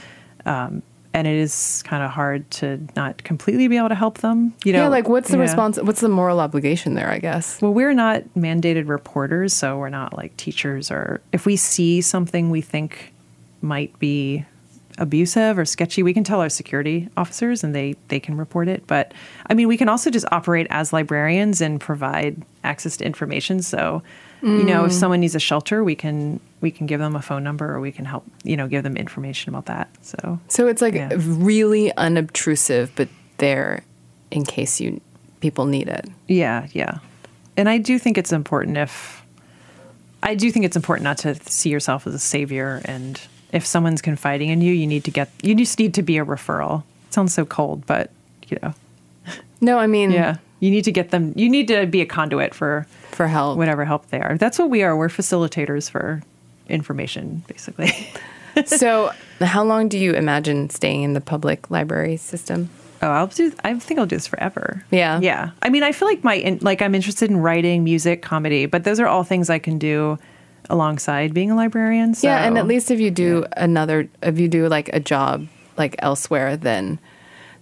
[0.45, 0.81] um,
[1.13, 4.73] and it is kind of hard to not completely be able to help them you
[4.73, 5.43] know yeah, like what's the yeah.
[5.43, 5.77] response?
[5.81, 7.09] What's the moral obligation there?
[7.09, 7.61] I guess.
[7.61, 12.49] well we're not mandated reporters so we're not like teachers or if we see something
[12.49, 13.13] we think
[13.61, 14.45] might be
[14.97, 18.85] abusive or sketchy we can tell our security officers and they they can report it
[18.87, 19.13] but
[19.47, 24.01] i mean we can also just operate as librarians and provide access to information so
[24.43, 24.95] you know if mm.
[24.95, 27.91] someone needs a shelter we can we can give them a phone number or we
[27.91, 31.09] can help you know give them information about that so So it's like Yeah.
[31.15, 33.83] really unobtrusive, but there
[34.31, 35.01] in case you
[35.39, 36.09] people need it.
[36.27, 36.99] Yeah, yeah.
[37.55, 39.23] And I do think it's important if
[40.23, 43.19] I do think it's important not to see yourself as a savior and
[43.51, 46.25] if someone's confiding in you, you need to get you just need to be a
[46.25, 46.83] referral.
[47.07, 48.11] It sounds so cold, but
[48.47, 48.73] you know.
[49.61, 50.37] No, I mean, Yeah.
[50.59, 53.57] You need to get them you need to be a conduit for for help.
[53.57, 54.37] whatever help they are.
[54.37, 54.95] That's what we are.
[54.97, 56.21] We're facilitators for
[56.69, 57.91] information, basically.
[58.65, 62.69] so, how long do you imagine staying in the public library system?
[63.01, 63.53] Oh, I'll do.
[63.63, 64.83] I think I'll do this forever.
[64.89, 65.19] Yeah.
[65.19, 65.51] yeah.
[65.61, 68.83] I mean, I feel like my in, like I'm interested in writing, music, comedy, but
[68.83, 70.17] those are all things I can do
[70.69, 72.13] alongside being a librarian.
[72.13, 72.27] So.
[72.27, 75.47] Yeah, and at least if you do another, if you do like a job
[75.77, 76.99] like elsewhere, then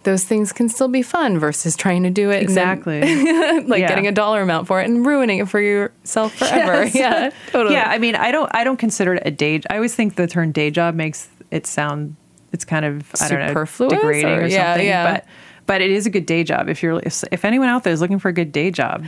[0.03, 3.01] those things can still be fun versus trying to do it and then, exactly.
[3.67, 3.87] like Yeah.
[3.87, 6.83] getting a dollar amount for it and ruining it for yourself forever.
[6.85, 6.95] Yes.
[6.95, 7.73] Yeah, totally.
[7.75, 8.49] Yeah, I mean, I don't.
[8.53, 9.61] I don't consider it a day.
[9.69, 12.15] I always think the term day job makes it sound.
[12.53, 14.87] It's kind of I don't know degrading or- or, yeah, something.
[14.87, 15.13] yeah.
[15.13, 15.25] But
[15.65, 17.99] but it is a good day job if you're if, if anyone out there is
[17.99, 19.05] looking for a good day job.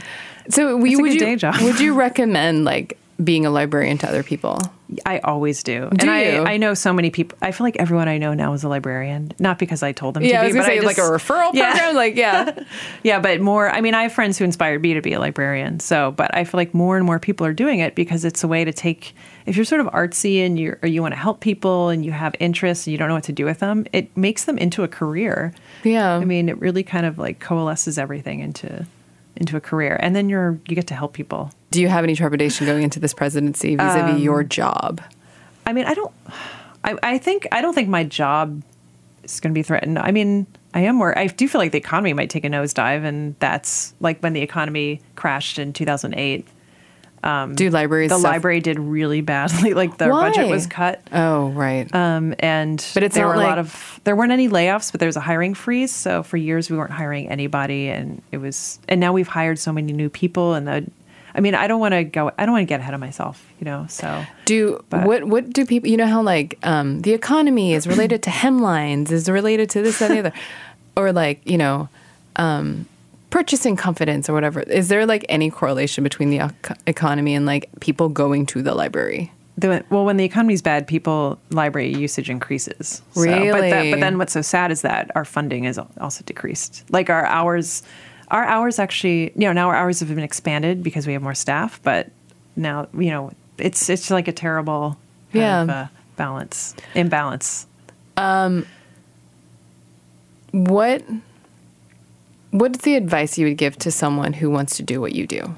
[0.50, 1.62] So we, would you day job.
[1.62, 4.60] would you recommend like being a librarian to other people?
[5.06, 5.82] I always do.
[5.82, 6.44] Do and I, you?
[6.44, 7.38] I know so many people.
[7.42, 9.34] I feel like everyone I know now is a librarian.
[9.38, 11.54] Not because I told them Yeah, to I be, but say I like a referral
[11.54, 11.72] Yeah.
[11.72, 11.96] program.
[11.96, 12.64] Like yeah,
[13.04, 13.70] Yeah, but more.
[13.70, 15.80] I mean, I have friends who inspired me to be a librarian.
[15.82, 18.48] So, but I feel like more and more people are doing it because it's a
[18.48, 19.14] way to take.
[19.46, 22.12] If you're sort of artsy and you or you want to help people and you
[22.12, 24.84] have interests and you don't know what to do with them, it makes them into
[24.84, 25.54] a career.
[25.84, 26.14] yeah.
[26.16, 28.86] I mean, it really kind of like coalesces everything into
[29.38, 31.52] into a career, and then you're you get to help people.
[31.72, 35.02] do you have any trepidation going into this presidency vis-a-vis Um, your job?
[35.66, 36.12] I mean, I don't.
[36.84, 38.62] I, I think I don't think my job
[39.24, 40.00] is going to be threatened.
[40.00, 43.04] I mean, I am where I do feel like the economy might take a nosedive,
[43.04, 46.48] and that's like when the economy crashed in 2008.
[47.24, 48.10] Do libraries?
[48.10, 49.74] The suffer- library did really badly.
[49.78, 50.30] Like their Why?
[50.30, 51.02] budget was cut.
[51.12, 51.94] Oh, right.
[51.94, 55.08] Um, and But it's there were a lot of there weren't any layoffs, but there
[55.08, 55.92] was a hiring freeze.
[55.92, 59.72] So for years we weren't hiring anybody, and it was and now we've hired so
[59.74, 60.86] many new people, and the,
[61.36, 63.46] I mean I don't want to go I don't want to get ahead of myself,
[63.60, 63.86] you know.
[63.90, 65.24] So Do But- what?
[65.26, 65.90] What do people?
[65.90, 70.00] You know how like um, the economy is related to hemlines, is related to this,
[70.00, 70.34] that, and the other,
[70.98, 71.90] or like you know,
[72.38, 72.86] um,
[73.30, 74.62] purchasing confidence or whatever.
[74.62, 76.52] Is there like any correlation between the
[76.86, 79.32] economy and like people going to the library?
[79.60, 83.02] the, well, when the economy's bad, people library usage increases.
[83.14, 83.90] So- but, that, Really?
[83.92, 86.84] but then what's so sad is that our funding is also decreased.
[86.92, 87.82] Like our hours,
[88.28, 91.34] our hours actually, you know, now our hours have been expanded because we have more
[91.34, 91.80] staff.
[91.82, 92.12] But
[92.56, 94.92] now, you know, it's it's like a terrible
[95.34, 95.62] kind Yeah.
[95.64, 97.66] of, uh, balance imbalance.
[100.52, 101.04] What
[102.52, 105.56] What's the advice you would give to someone who wants to do what you do?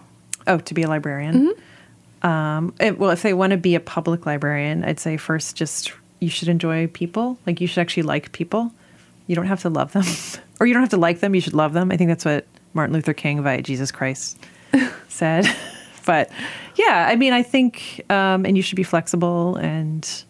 [0.48, 1.50] Oh, to be a librarian.
[1.50, 2.28] Mm-hmm.
[2.28, 5.94] Um, it- well, if they want to be a public librarian, I'd say first just
[6.20, 7.38] you should enjoy people.
[7.48, 8.72] Like you should actually like people.
[9.28, 10.04] You don't have to love them,
[10.60, 11.36] or you don't have to like them.
[11.36, 11.92] You should love them.
[11.92, 14.40] I think that's what Martin Luther King via Jesus Christ
[15.08, 15.46] said.
[16.06, 16.32] but
[16.76, 20.24] yeah, I mean, I think, um, and you should be flexible and.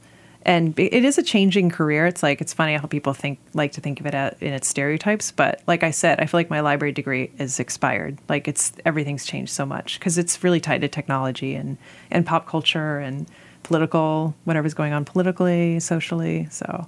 [0.50, 2.08] And it is a changing career.
[2.08, 4.68] It's like it's funny how people think like to think of it at, in its
[4.68, 5.30] stereotypes.
[5.30, 8.18] But like I said, I feel like my library degree is expired.
[8.28, 11.78] Like it's everything's changed so much because it's really tied to technology and
[12.10, 13.28] and pop culture and
[13.62, 16.47] political whatever's going on politically, socially.
[16.50, 16.88] So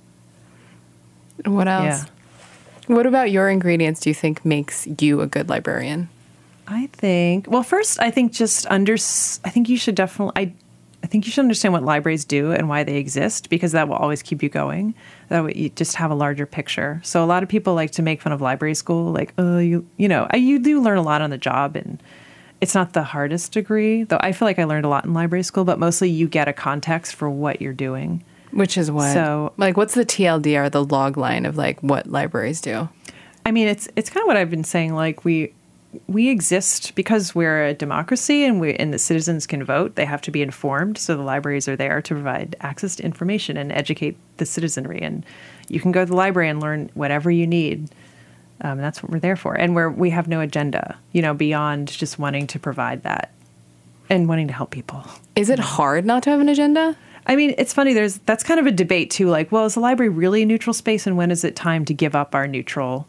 [1.45, 1.83] What else?
[1.83, 2.95] Yeah.
[2.95, 6.09] What about your ingredients do you think makes you a good librarian?
[6.67, 10.53] I think well, first I think just under I think you should definitely I
[11.03, 13.95] I think you should understand what libraries do and why they exist because that will
[13.95, 14.93] always keep you going.
[15.29, 17.01] That way you just have a larger picture.
[17.03, 19.85] So a lot of people like to make fun of library school, like oh you
[19.97, 22.01] you know you do learn a lot on the job and
[22.61, 24.19] it's not the hardest degree though.
[24.21, 26.53] I feel like I learned a lot in library school, but mostly you get a
[26.53, 28.23] context for what you're doing.
[28.51, 29.13] Which is what?
[29.13, 32.89] So- like, what's the TLDR, the log line of like what libraries do?
[33.45, 34.93] I mean, it's it's kind of what I've been saying.
[34.93, 35.53] Like we
[36.07, 39.95] we exist because we're a democracy, and we and the citizens can vote.
[39.95, 40.97] They have to be informed.
[40.97, 45.01] So the libraries are there to provide access to information and educate the citizenry.
[45.01, 45.25] And
[45.67, 47.89] you can go to the library and learn whatever you need.
[48.61, 49.55] Um, that's what we're there for.
[49.55, 53.33] And we're we have no agenda, you know, beyond just wanting to provide that
[54.09, 55.03] and wanting to help people.
[55.35, 56.95] Is it hard not to have an agenda?
[57.27, 57.93] I mean, it's funny.
[57.93, 59.29] There's that's kind of a debate too.
[59.29, 61.93] Like, well, is the library really a neutral space, and when is it time to
[61.93, 63.07] give up our neutral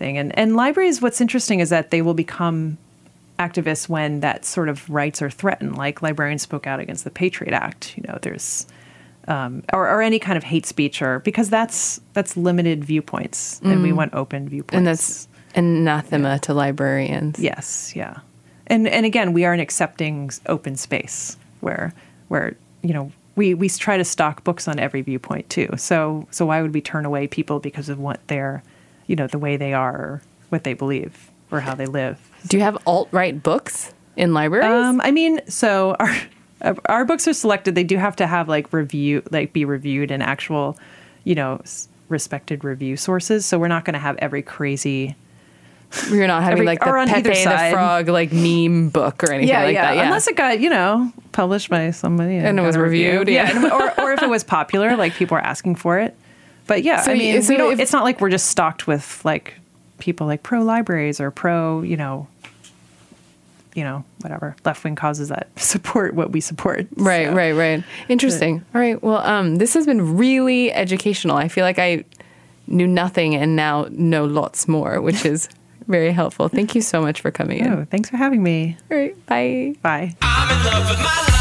[0.00, 0.18] thing?
[0.18, 2.76] And and libraries, what's interesting is that they will become
[3.38, 5.78] activists when that sort of rights are threatened.
[5.78, 7.96] Like librarians spoke out against the Patriot Act.
[7.96, 8.66] You know, there's
[9.28, 13.82] um, or, or any kind of hate speech, or because that's that's limited viewpoints, and
[13.82, 14.74] we want open viewpoints.
[14.74, 17.38] And that's anathema to librarians.
[17.38, 18.18] Yes, yeah.
[18.66, 21.92] And and again, we are an accepting open space where
[22.28, 25.68] where, you know, we we try to stock books on every viewpoint too.
[25.76, 28.62] So so why would we turn away people because of what they're,
[29.10, 32.16] you know, the way they are or what they believe or how they live?
[32.46, 34.70] Do you have alt right books in libraries?
[34.86, 36.14] Um, I mean, so our
[36.86, 37.74] our books are selected.
[37.74, 40.78] They do have to have like review, like be reviewed in actual,
[41.24, 41.60] you know,
[42.08, 43.44] respected review sources.
[43.46, 45.16] So we're not going to have every crazy
[46.10, 47.70] You're not having every- like the or on either Pepe the.
[47.72, 49.82] Frog like meme book or anything yeah, like yeah.
[49.86, 49.96] that.
[49.96, 50.04] Yeah.
[50.04, 53.18] Unless it got, you know, published by somebody And it was a review.
[53.18, 53.50] reviewed, yeah.
[53.56, 56.14] and- or, or if it was popular, like people were asking for it.
[56.70, 58.46] But yeah, So I y- mean, so we don't, if- it's not like we're just
[58.46, 59.54] stocked with like
[59.98, 62.28] people like pro libraries or pro, you know,
[63.74, 66.86] you know, whatever left wing causes that support what we support.
[66.96, 67.82] Right, So- right, right.
[68.08, 68.64] Interesting.
[68.72, 69.02] All right.
[69.02, 71.36] Well, um, this has been really educational.
[71.36, 72.04] I feel like I
[72.68, 75.48] knew nothing and now know lots more, which is
[75.88, 76.46] very helpful.
[76.48, 77.72] Thank you so much for coming in.
[77.72, 78.76] Oh, thanks for having me.
[78.92, 79.26] All right.
[79.26, 79.74] Bye.
[79.82, 81.36] Bye.